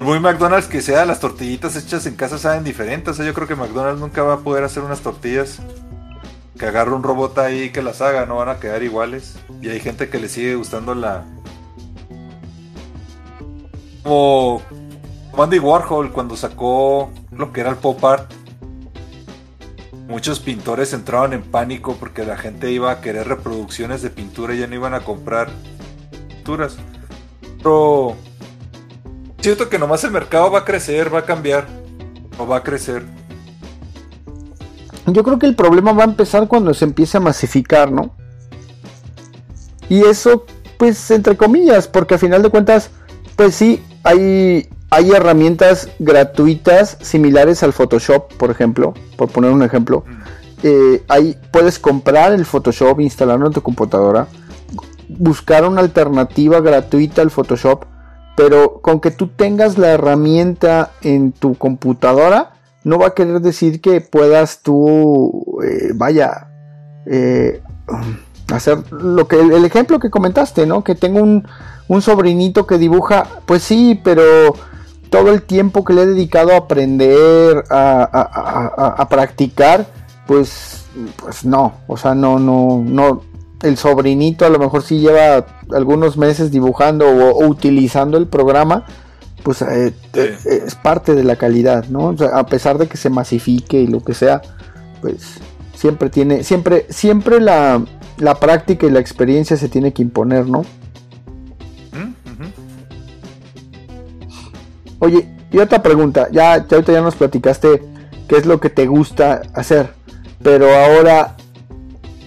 Muy 0.00 0.18
McDonald's 0.18 0.66
que 0.66 0.80
sea, 0.80 1.04
las 1.04 1.20
tortillitas 1.20 1.76
hechas 1.76 2.06
en 2.06 2.16
casa 2.16 2.38
saben 2.38 2.64
diferentes. 2.64 3.18
Yo 3.18 3.34
creo 3.34 3.46
que 3.46 3.54
McDonald's 3.54 4.00
nunca 4.00 4.22
va 4.22 4.34
a 4.34 4.38
poder 4.38 4.64
hacer 4.64 4.82
unas 4.82 5.00
tortillas 5.00 5.60
que 6.58 6.64
agarre 6.64 6.94
un 6.94 7.02
robot 7.02 7.38
ahí 7.38 7.70
que 7.70 7.82
las 7.82 8.00
haga, 8.00 8.24
no 8.24 8.36
van 8.36 8.48
a 8.48 8.58
quedar 8.58 8.82
iguales. 8.82 9.38
Y 9.60 9.68
hay 9.68 9.78
gente 9.78 10.08
que 10.08 10.18
le 10.18 10.30
sigue 10.30 10.54
gustando 10.54 10.94
la. 10.94 11.26
Como 14.02 14.62
Andy 15.36 15.58
Warhol 15.58 16.12
cuando 16.12 16.34
sacó 16.34 17.10
lo 17.30 17.52
que 17.52 17.60
era 17.60 17.68
el 17.68 17.76
pop 17.76 18.02
art. 18.02 18.32
Muchos 20.08 20.40
pintores 20.40 20.94
entraron 20.94 21.34
en 21.34 21.42
pánico 21.42 21.96
porque 22.00 22.24
la 22.24 22.38
gente 22.38 22.72
iba 22.72 22.90
a 22.90 23.02
querer 23.02 23.28
reproducciones 23.28 24.00
de 24.00 24.08
pintura 24.08 24.54
y 24.54 24.60
ya 24.60 24.66
no 24.66 24.74
iban 24.74 24.94
a 24.94 25.00
comprar 25.00 25.50
pinturas. 26.28 26.78
Pero 27.58 28.16
siento 29.40 29.68
que 29.68 29.78
nomás 29.78 30.04
el 30.04 30.10
mercado 30.10 30.50
va 30.50 30.60
a 30.60 30.64
crecer, 30.64 31.12
va 31.12 31.20
a 31.20 31.24
cambiar. 31.24 31.66
O 32.38 32.46
va 32.46 32.58
a 32.58 32.62
crecer. 32.62 33.04
Yo 35.06 35.24
creo 35.24 35.38
que 35.38 35.46
el 35.46 35.54
problema 35.54 35.92
va 35.92 36.04
a 36.04 36.06
empezar 36.06 36.46
cuando 36.46 36.72
se 36.74 36.84
empiece 36.84 37.16
a 37.16 37.20
masificar, 37.20 37.90
¿no? 37.90 38.14
Y 39.88 40.04
eso, 40.04 40.44
pues, 40.78 41.10
entre 41.10 41.36
comillas, 41.36 41.88
porque 41.88 42.14
a 42.14 42.18
final 42.18 42.42
de 42.42 42.50
cuentas, 42.50 42.90
pues 43.36 43.54
sí, 43.54 43.82
hay, 44.04 44.68
hay 44.90 45.10
herramientas 45.10 45.88
gratuitas 45.98 46.96
similares 47.00 47.62
al 47.62 47.72
Photoshop, 47.72 48.32
por 48.34 48.50
ejemplo, 48.50 48.94
por 49.16 49.28
poner 49.30 49.50
un 49.50 49.62
ejemplo. 49.62 50.04
Eh, 50.62 51.02
ahí 51.08 51.36
puedes 51.50 51.78
comprar 51.78 52.32
el 52.32 52.44
Photoshop, 52.44 53.00
instalarlo 53.00 53.46
en 53.46 53.52
tu 53.52 53.62
computadora, 53.62 54.28
buscar 55.08 55.66
una 55.66 55.80
alternativa 55.80 56.60
gratuita 56.60 57.22
al 57.22 57.30
Photoshop, 57.30 57.84
pero 58.40 58.80
con 58.80 59.00
que 59.00 59.10
tú 59.10 59.26
tengas 59.28 59.76
la 59.76 59.88
herramienta 59.88 60.92
en 61.02 61.32
tu 61.32 61.56
computadora, 61.56 62.52
no 62.84 62.98
va 62.98 63.08
a 63.08 63.14
querer 63.14 63.40
decir 63.42 63.82
que 63.82 64.00
puedas 64.00 64.60
tú, 64.62 65.58
eh, 65.62 65.90
vaya, 65.94 66.48
eh, 67.04 67.60
hacer 68.50 68.90
lo 68.92 69.28
que 69.28 69.38
el, 69.38 69.62
ejemplo 69.66 69.98
que 69.98 70.08
comentaste, 70.08 70.64
¿no? 70.66 70.82
Que 70.82 70.94
tengo 70.94 71.20
un, 71.20 71.46
un 71.88 72.00
sobrinito 72.00 72.66
que 72.66 72.78
dibuja, 72.78 73.26
pues 73.44 73.62
sí, 73.62 74.00
pero 74.02 74.22
todo 75.10 75.32
el 75.32 75.42
tiempo 75.42 75.84
que 75.84 75.92
le 75.92 76.04
he 76.04 76.06
dedicado 76.06 76.52
a 76.52 76.56
aprender, 76.58 77.62
a- 77.68 78.08
a- 78.10 78.84
a- 78.86 78.94
a 79.02 79.08
practicar, 79.10 79.86
pues, 80.26 80.86
pues 81.18 81.44
no, 81.44 81.74
o 81.86 81.98
sea, 81.98 82.14
no, 82.14 82.38
no, 82.38 82.82
no, 82.82 83.22
el 83.62 83.76
sobrinito 83.76 84.46
a 84.46 84.50
lo 84.50 84.58
mejor 84.58 84.82
sí 84.82 85.00
lleva 85.00 85.46
algunos 85.72 86.16
meses 86.16 86.50
dibujando 86.50 87.06
o, 87.06 87.30
o 87.30 87.46
utilizando 87.46 88.16
el 88.16 88.26
programa, 88.26 88.84
pues 89.42 89.62
eh, 89.62 89.92
eh, 90.14 90.38
es 90.44 90.74
parte 90.74 91.14
de 91.14 91.24
la 91.24 91.36
calidad, 91.36 91.86
¿no? 91.88 92.06
O 92.06 92.16
sea, 92.16 92.38
a 92.38 92.46
pesar 92.46 92.78
de 92.78 92.86
que 92.86 92.96
se 92.96 93.10
masifique 93.10 93.80
y 93.80 93.86
lo 93.86 94.00
que 94.00 94.14
sea, 94.14 94.42
pues 95.00 95.38
siempre 95.74 96.10
tiene, 96.10 96.44
siempre, 96.44 96.86
siempre 96.90 97.40
la, 97.40 97.82
la 98.18 98.34
práctica 98.36 98.86
y 98.86 98.90
la 98.90 99.00
experiencia 99.00 99.56
se 99.56 99.68
tiene 99.68 99.92
que 99.92 100.02
imponer, 100.02 100.46
¿no? 100.46 100.64
Oye, 105.02 105.34
y 105.50 105.58
otra 105.58 105.82
pregunta, 105.82 106.28
ya, 106.30 106.58
ya 106.58 106.76
ahorita 106.76 106.92
ya 106.92 107.00
nos 107.00 107.14
platicaste 107.14 107.82
qué 108.28 108.36
es 108.36 108.44
lo 108.44 108.60
que 108.60 108.68
te 108.68 108.86
gusta 108.86 109.40
hacer, 109.54 109.94
pero 110.42 110.66
ahora, 110.74 111.36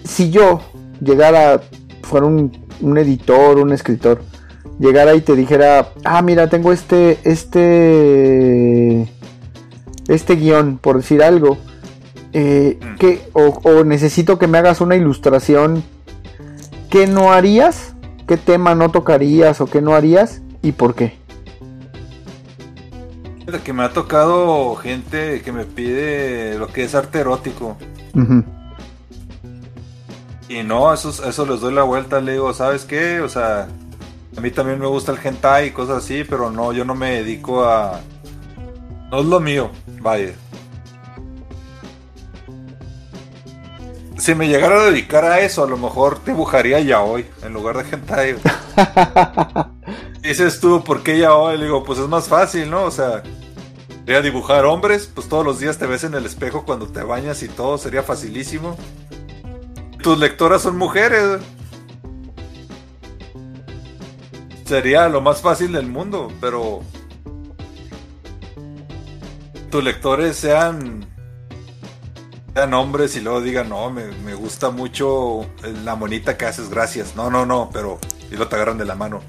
si 0.04 0.32
yo 0.32 0.60
llegara, 1.02 1.62
fuera 2.04 2.26
un, 2.26 2.52
un 2.82 2.98
editor, 2.98 3.58
un 3.60 3.72
escritor, 3.74 4.22
llegara 4.80 5.16
y 5.16 5.22
te 5.22 5.36
dijera, 5.36 5.90
ah, 6.04 6.22
mira, 6.22 6.50
tengo 6.50 6.72
este, 6.72 7.20
este, 7.24 9.08
este 10.08 10.36
guion, 10.36 10.78
por 10.78 10.98
decir 10.98 11.24
algo, 11.24 11.58
eh, 12.34 12.80
Mm. 12.82 12.96
que, 12.98 13.22
o, 13.34 13.60
o 13.64 13.84
necesito 13.84 14.40
que 14.40 14.48
me 14.48 14.58
hagas 14.58 14.82
una 14.82 14.96
ilustración, 14.96 15.84
¿qué 16.90 17.08
no 17.08 17.32
harías? 17.32 17.94
¿Qué 18.28 18.38
tema 18.38 18.74
no 18.74 18.90
tocarías 18.90 19.60
o 19.62 19.66
qué 19.68 19.82
no 19.82 19.94
harías? 19.96 20.42
¿Y 20.62 20.72
por 20.72 20.96
qué? 20.96 21.22
Que 23.64 23.74
me 23.74 23.84
ha 23.84 23.90
tocado 23.90 24.74
gente 24.76 25.42
que 25.42 25.52
me 25.52 25.66
pide 25.66 26.58
lo 26.58 26.68
que 26.68 26.86
es 26.86 26.96
arte 26.96 27.20
erótico. 27.20 27.78
Y 30.54 30.62
no, 30.62 30.94
eso, 30.94 31.10
eso 31.10 31.46
les 31.48 31.62
doy 31.62 31.74
la 31.74 31.82
vuelta, 31.82 32.22
le 32.22 32.34
digo, 32.34 32.54
¿sabes 32.54 32.86
qué? 32.86 33.22
O 33.22 33.28
sea, 33.28 33.68
a 34.38 34.40
mí 34.40 34.52
también 34.52 34.80
me 34.80 34.86
gusta 34.86 35.12
el 35.12 35.18
hentai 35.18 35.70
y 35.70 35.72
cosas 35.72 36.04
así, 36.04 36.24
pero 36.24 36.52
no, 36.52 36.72
yo 36.74 36.86
no 36.86 36.94
me 36.94 37.10
dedico 37.10 37.66
a... 37.66 38.00
No 39.10 39.22
es 39.22 39.26
lo 39.26 39.40
mío, 39.40 39.72
vaya. 40.00 40.34
Si 44.20 44.36
me 44.36 44.48
llegara 44.48 44.80
a 44.80 44.86
dedicar 44.92 45.26
a 45.26 45.40
eso, 45.40 45.64
a 45.64 45.68
lo 45.68 45.76
mejor 45.76 46.24
dibujaría 46.24 46.80
ya 46.82 47.02
hoy, 47.02 47.26
en 47.42 47.52
lugar 47.52 47.84
de 47.84 47.90
hentai. 47.90 48.36
Dices 50.22 50.60
tú, 50.60 50.84
¿por 50.84 51.02
qué 51.02 51.18
ya 51.18 51.34
hoy? 51.34 51.58
Le 51.58 51.66
digo, 51.66 51.84
pues 51.84 51.98
es 51.98 52.08
más 52.08 52.28
fácil, 52.28 52.70
¿no? 52.70 52.84
O 52.84 52.92
sea, 52.92 53.24
voy 54.06 54.14
a 54.14 54.22
dibujar 54.22 54.66
hombres, 54.66 55.10
pues 55.12 55.28
todos 55.28 55.44
los 55.44 55.60
días 55.60 55.80
te 55.80 55.88
ves 55.88 56.04
en 56.04 56.14
el 56.14 56.28
espejo 56.28 56.64
cuando 56.64 56.86
te 56.90 57.02
bañas 57.02 57.42
y 57.42 57.48
todo, 57.48 57.80
sería 57.80 58.04
facilísimo. 58.04 58.78
Tus 60.04 60.20
lectoras 60.20 60.62
son 60.62 60.78
mujeres. 60.78 61.40
Sería 64.66 65.08
lo 65.08 65.22
más 65.22 65.42
fácil 65.42 65.72
del 65.72 65.88
mundo, 65.88 66.30
pero 66.42 66.82
tus 69.72 69.84
lectores 69.84 70.36
sean 70.36 71.08
sean 72.54 72.74
hombres 72.74 73.16
y 73.16 73.22
luego 73.22 73.40
digan, 73.42 73.70
no, 73.70 73.90
me, 73.90 74.06
me 74.26 74.36
gusta 74.36 74.72
mucho 74.72 75.46
la 75.86 75.96
monita 75.96 76.38
que 76.38 76.46
haces, 76.46 76.70
gracias. 76.70 77.16
No, 77.16 77.32
no, 77.32 77.46
no, 77.46 77.70
pero 77.72 77.98
y 78.30 78.36
lo 78.36 78.50
te 78.50 78.56
agarran 78.56 78.78
de 78.78 78.86
la 78.86 78.96
mano. 78.96 79.22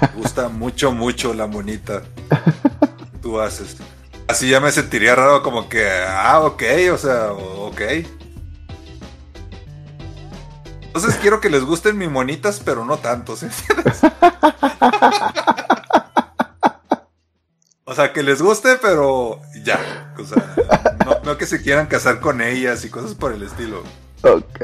Me 0.00 0.08
gusta 0.08 0.48
mucho, 0.50 0.90
mucho 0.90 1.34
la 1.34 1.46
monita 1.46 2.02
que 2.02 3.18
tú 3.22 3.40
haces. 3.40 3.76
Así 4.26 4.48
ya 4.50 4.58
me 4.58 4.72
sentiría 4.72 5.14
raro 5.14 5.44
como 5.44 5.68
que, 5.68 5.88
ah, 5.88 6.40
ok, 6.40 6.62
o 6.92 6.98
sea, 6.98 7.32
ok. 7.32 7.80
Entonces 10.96 11.20
quiero 11.20 11.42
que 11.42 11.50
les 11.50 11.62
gusten 11.62 11.98
mis 11.98 12.10
monitas, 12.10 12.62
pero 12.64 12.86
no 12.86 12.96
tanto, 12.96 13.36
¿sí 13.36 13.46
entiendes? 13.46 14.00
O 17.88 17.94
sea, 17.94 18.12
que 18.12 18.24
les 18.24 18.42
guste, 18.42 18.78
pero 18.82 19.40
ya. 19.62 20.12
O 20.18 20.24
sea, 20.24 20.96
no, 21.06 21.18
no 21.22 21.38
que 21.38 21.46
se 21.46 21.62
quieran 21.62 21.86
casar 21.86 22.18
con 22.18 22.40
ellas 22.40 22.84
y 22.84 22.90
cosas 22.90 23.14
por 23.14 23.32
el 23.32 23.44
estilo. 23.44 23.84
Ok. 24.22 24.58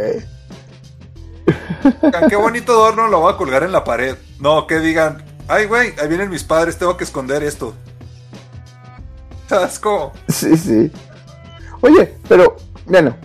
Qué 2.29 2.37
bonito 2.37 2.73
adorno, 2.73 3.07
lo 3.07 3.21
voy 3.21 3.33
a 3.33 3.37
colgar 3.37 3.63
en 3.63 3.71
la 3.71 3.85
pared. 3.85 4.17
No, 4.41 4.67
que 4.67 4.81
digan, 4.81 5.25
ay, 5.47 5.67
güey, 5.67 5.95
ahí 6.01 6.09
vienen 6.09 6.31
mis 6.31 6.43
padres, 6.43 6.79
tengo 6.79 6.97
que 6.97 7.05
esconder 7.05 7.45
esto. 7.45 7.75
¿Sabes 9.49 9.79
cómo? 9.79 10.13
Sí, 10.29 10.57
sí. 10.57 10.91
Oye, 11.81 12.19
pero, 12.29 12.57
bueno, 12.87 13.17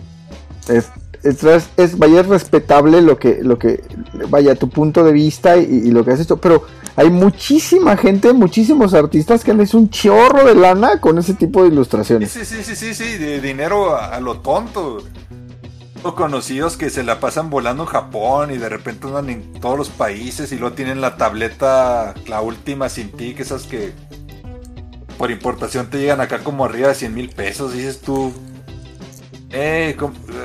es, 0.68 0.90
es, 1.22 1.68
es- 1.76 1.98
vaya, 1.98 2.20
es 2.20 2.26
respetable 2.26 3.02
lo 3.02 3.18
que, 3.18 3.40
lo 3.42 3.58
que, 3.58 3.82
vaya, 4.28 4.54
tu 4.54 4.68
punto 4.68 5.04
de 5.04 5.12
vista 5.12 5.56
y, 5.56 5.90
lo 5.90 6.04
que 6.04 6.12
has 6.12 6.20
hecho, 6.20 6.36
pero 6.36 6.64
hay 6.96 7.10
muchísima 7.10 7.96
gente, 7.96 8.32
muchísimos 8.32 8.94
artistas 8.94 9.44
que 9.44 9.50
han 9.50 9.60
hecho 9.60 9.78
un 9.78 9.90
chorro 9.90 10.46
de 10.46 10.54
lana 10.54 11.00
con 11.00 11.18
ese 11.18 11.34
tipo 11.34 11.62
de 11.62 11.68
ilustraciones. 11.68 12.30
Sí, 12.30 12.44
sí, 12.44 12.62
sí, 12.62 12.76
sí, 12.76 12.94
sí, 12.94 13.18
de 13.18 13.40
dinero 13.40 13.96
a, 13.96 14.18
lo 14.20 14.40
tonto. 14.40 15.02
O 16.04 16.14
conocidos 16.14 16.76
que 16.76 16.90
se 16.90 17.02
la 17.02 17.18
pasan 17.18 17.50
volando 17.50 17.82
en 17.82 17.88
Japón 17.88 18.52
y 18.52 18.56
de 18.56 18.68
repente 18.68 19.08
andan 19.08 19.30
en 19.30 19.52
todos 19.54 19.76
los 19.76 19.88
países 19.88 20.52
y 20.52 20.56
luego 20.56 20.76
tienen 20.76 21.00
la 21.00 21.16
tableta, 21.16 22.14
la 22.28 22.40
última 22.40 22.88
sin 22.88 23.10
que 23.10 23.42
esas 23.42 23.64
que 23.64 23.92
por 25.18 25.32
importación 25.32 25.90
te 25.90 25.98
llegan 25.98 26.20
acá 26.20 26.38
como 26.44 26.64
arriba 26.64 26.88
de 26.88 26.94
100 26.94 27.14
mil 27.14 27.28
pesos. 27.30 27.72
Dices 27.72 28.00
tú, 28.00 28.32
eh, 29.50 29.96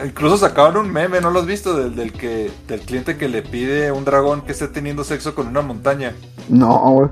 incluso 0.05 0.37
sacaban 0.37 0.77
un 0.77 0.91
meme, 0.91 1.19
¿no 1.19 1.29
lo 1.29 1.39
has 1.39 1.45
visto? 1.45 1.75
Del, 1.75 1.95
del 1.95 2.13
que, 2.13 2.51
del 2.67 2.81
cliente 2.81 3.17
que 3.17 3.27
le 3.27 3.41
pide 3.41 3.91
un 3.91 4.05
dragón 4.05 4.41
que 4.41 4.53
esté 4.53 4.67
teniendo 4.67 5.03
sexo 5.03 5.35
con 5.35 5.47
una 5.47 5.61
montaña. 5.61 6.13
No, 6.49 6.79
güey. 6.91 7.09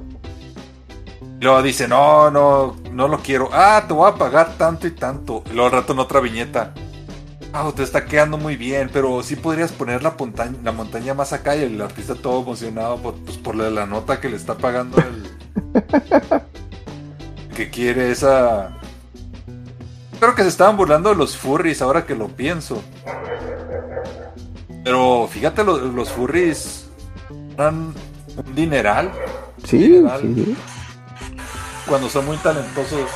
Luego 1.42 1.64
dice, 1.64 1.88
no, 1.88 2.30
no, 2.30 2.78
no 2.92 3.08
lo 3.08 3.18
quiero. 3.18 3.50
Ah, 3.52 3.84
te 3.88 3.94
voy 3.94 4.10
a 4.10 4.16
pagar 4.16 4.58
tanto 4.58 4.88
y 4.88 4.92
tanto. 4.92 5.44
Y 5.48 5.54
luego 5.54 5.66
al 5.66 5.72
rato 5.72 5.94
en 5.94 6.00
otra 6.00 6.20
viñeta. 6.20 6.74
Ah, 7.52 7.70
te 7.76 7.84
está 7.84 8.06
quedando 8.06 8.38
muy 8.38 8.56
bien, 8.56 8.90
pero 8.94 9.22
sí 9.24 9.36
podrías 9.36 9.72
poner 9.74 10.04
la, 10.04 10.12
montaña, 10.18 10.56
la 10.64 10.72
montaña 10.72 11.14
más 11.14 11.34
acá 11.34 11.56
y 11.58 11.64
el 11.64 11.82
artista 11.82 12.16
todo 12.16 12.42
emocionado 12.42 12.98
por, 12.98 13.16
pues, 13.16 13.38
por 13.38 13.56
la, 13.56 13.70
la 13.70 13.86
nota 13.86 14.22
que 14.22 14.30
le 14.30 14.38
está 14.38 14.56
pagando 14.56 14.98
el... 15.00 15.28
que 17.56 17.70
quiere 17.70 18.12
esa... 18.12 18.81
Creo 20.22 20.36
que 20.36 20.44
se 20.44 20.50
estaban 20.50 20.78
burlando 20.78 21.10
de 21.10 21.16
los 21.16 21.36
furries 21.36 21.82
ahora 21.82 22.06
que 22.06 22.14
lo 22.14 22.28
pienso. 22.28 22.84
Pero 24.84 25.28
fíjate, 25.28 25.64
los, 25.64 25.82
los 25.82 26.12
furries 26.12 26.86
dan 27.58 27.92
un 28.38 28.56
dineral 28.56 29.12
Sí, 29.66 29.80
Literal. 29.80 30.22
sí. 30.22 30.56
cuando 31.88 32.08
son 32.08 32.28
muy 32.28 32.38
talentosos. 32.38 33.10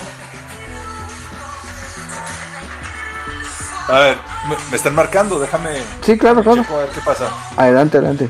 A 3.88 4.00
ver, 4.00 4.18
me, 4.50 4.56
me 4.72 4.76
están 4.78 4.96
marcando, 4.96 5.40
déjame. 5.40 5.78
Sí, 6.02 6.18
claro, 6.18 6.42
claro. 6.42 6.66
a 6.68 6.78
ver 6.78 6.90
qué 6.90 7.02
pasa. 7.02 7.30
Adelante, 7.56 8.00
adelante. 8.00 8.30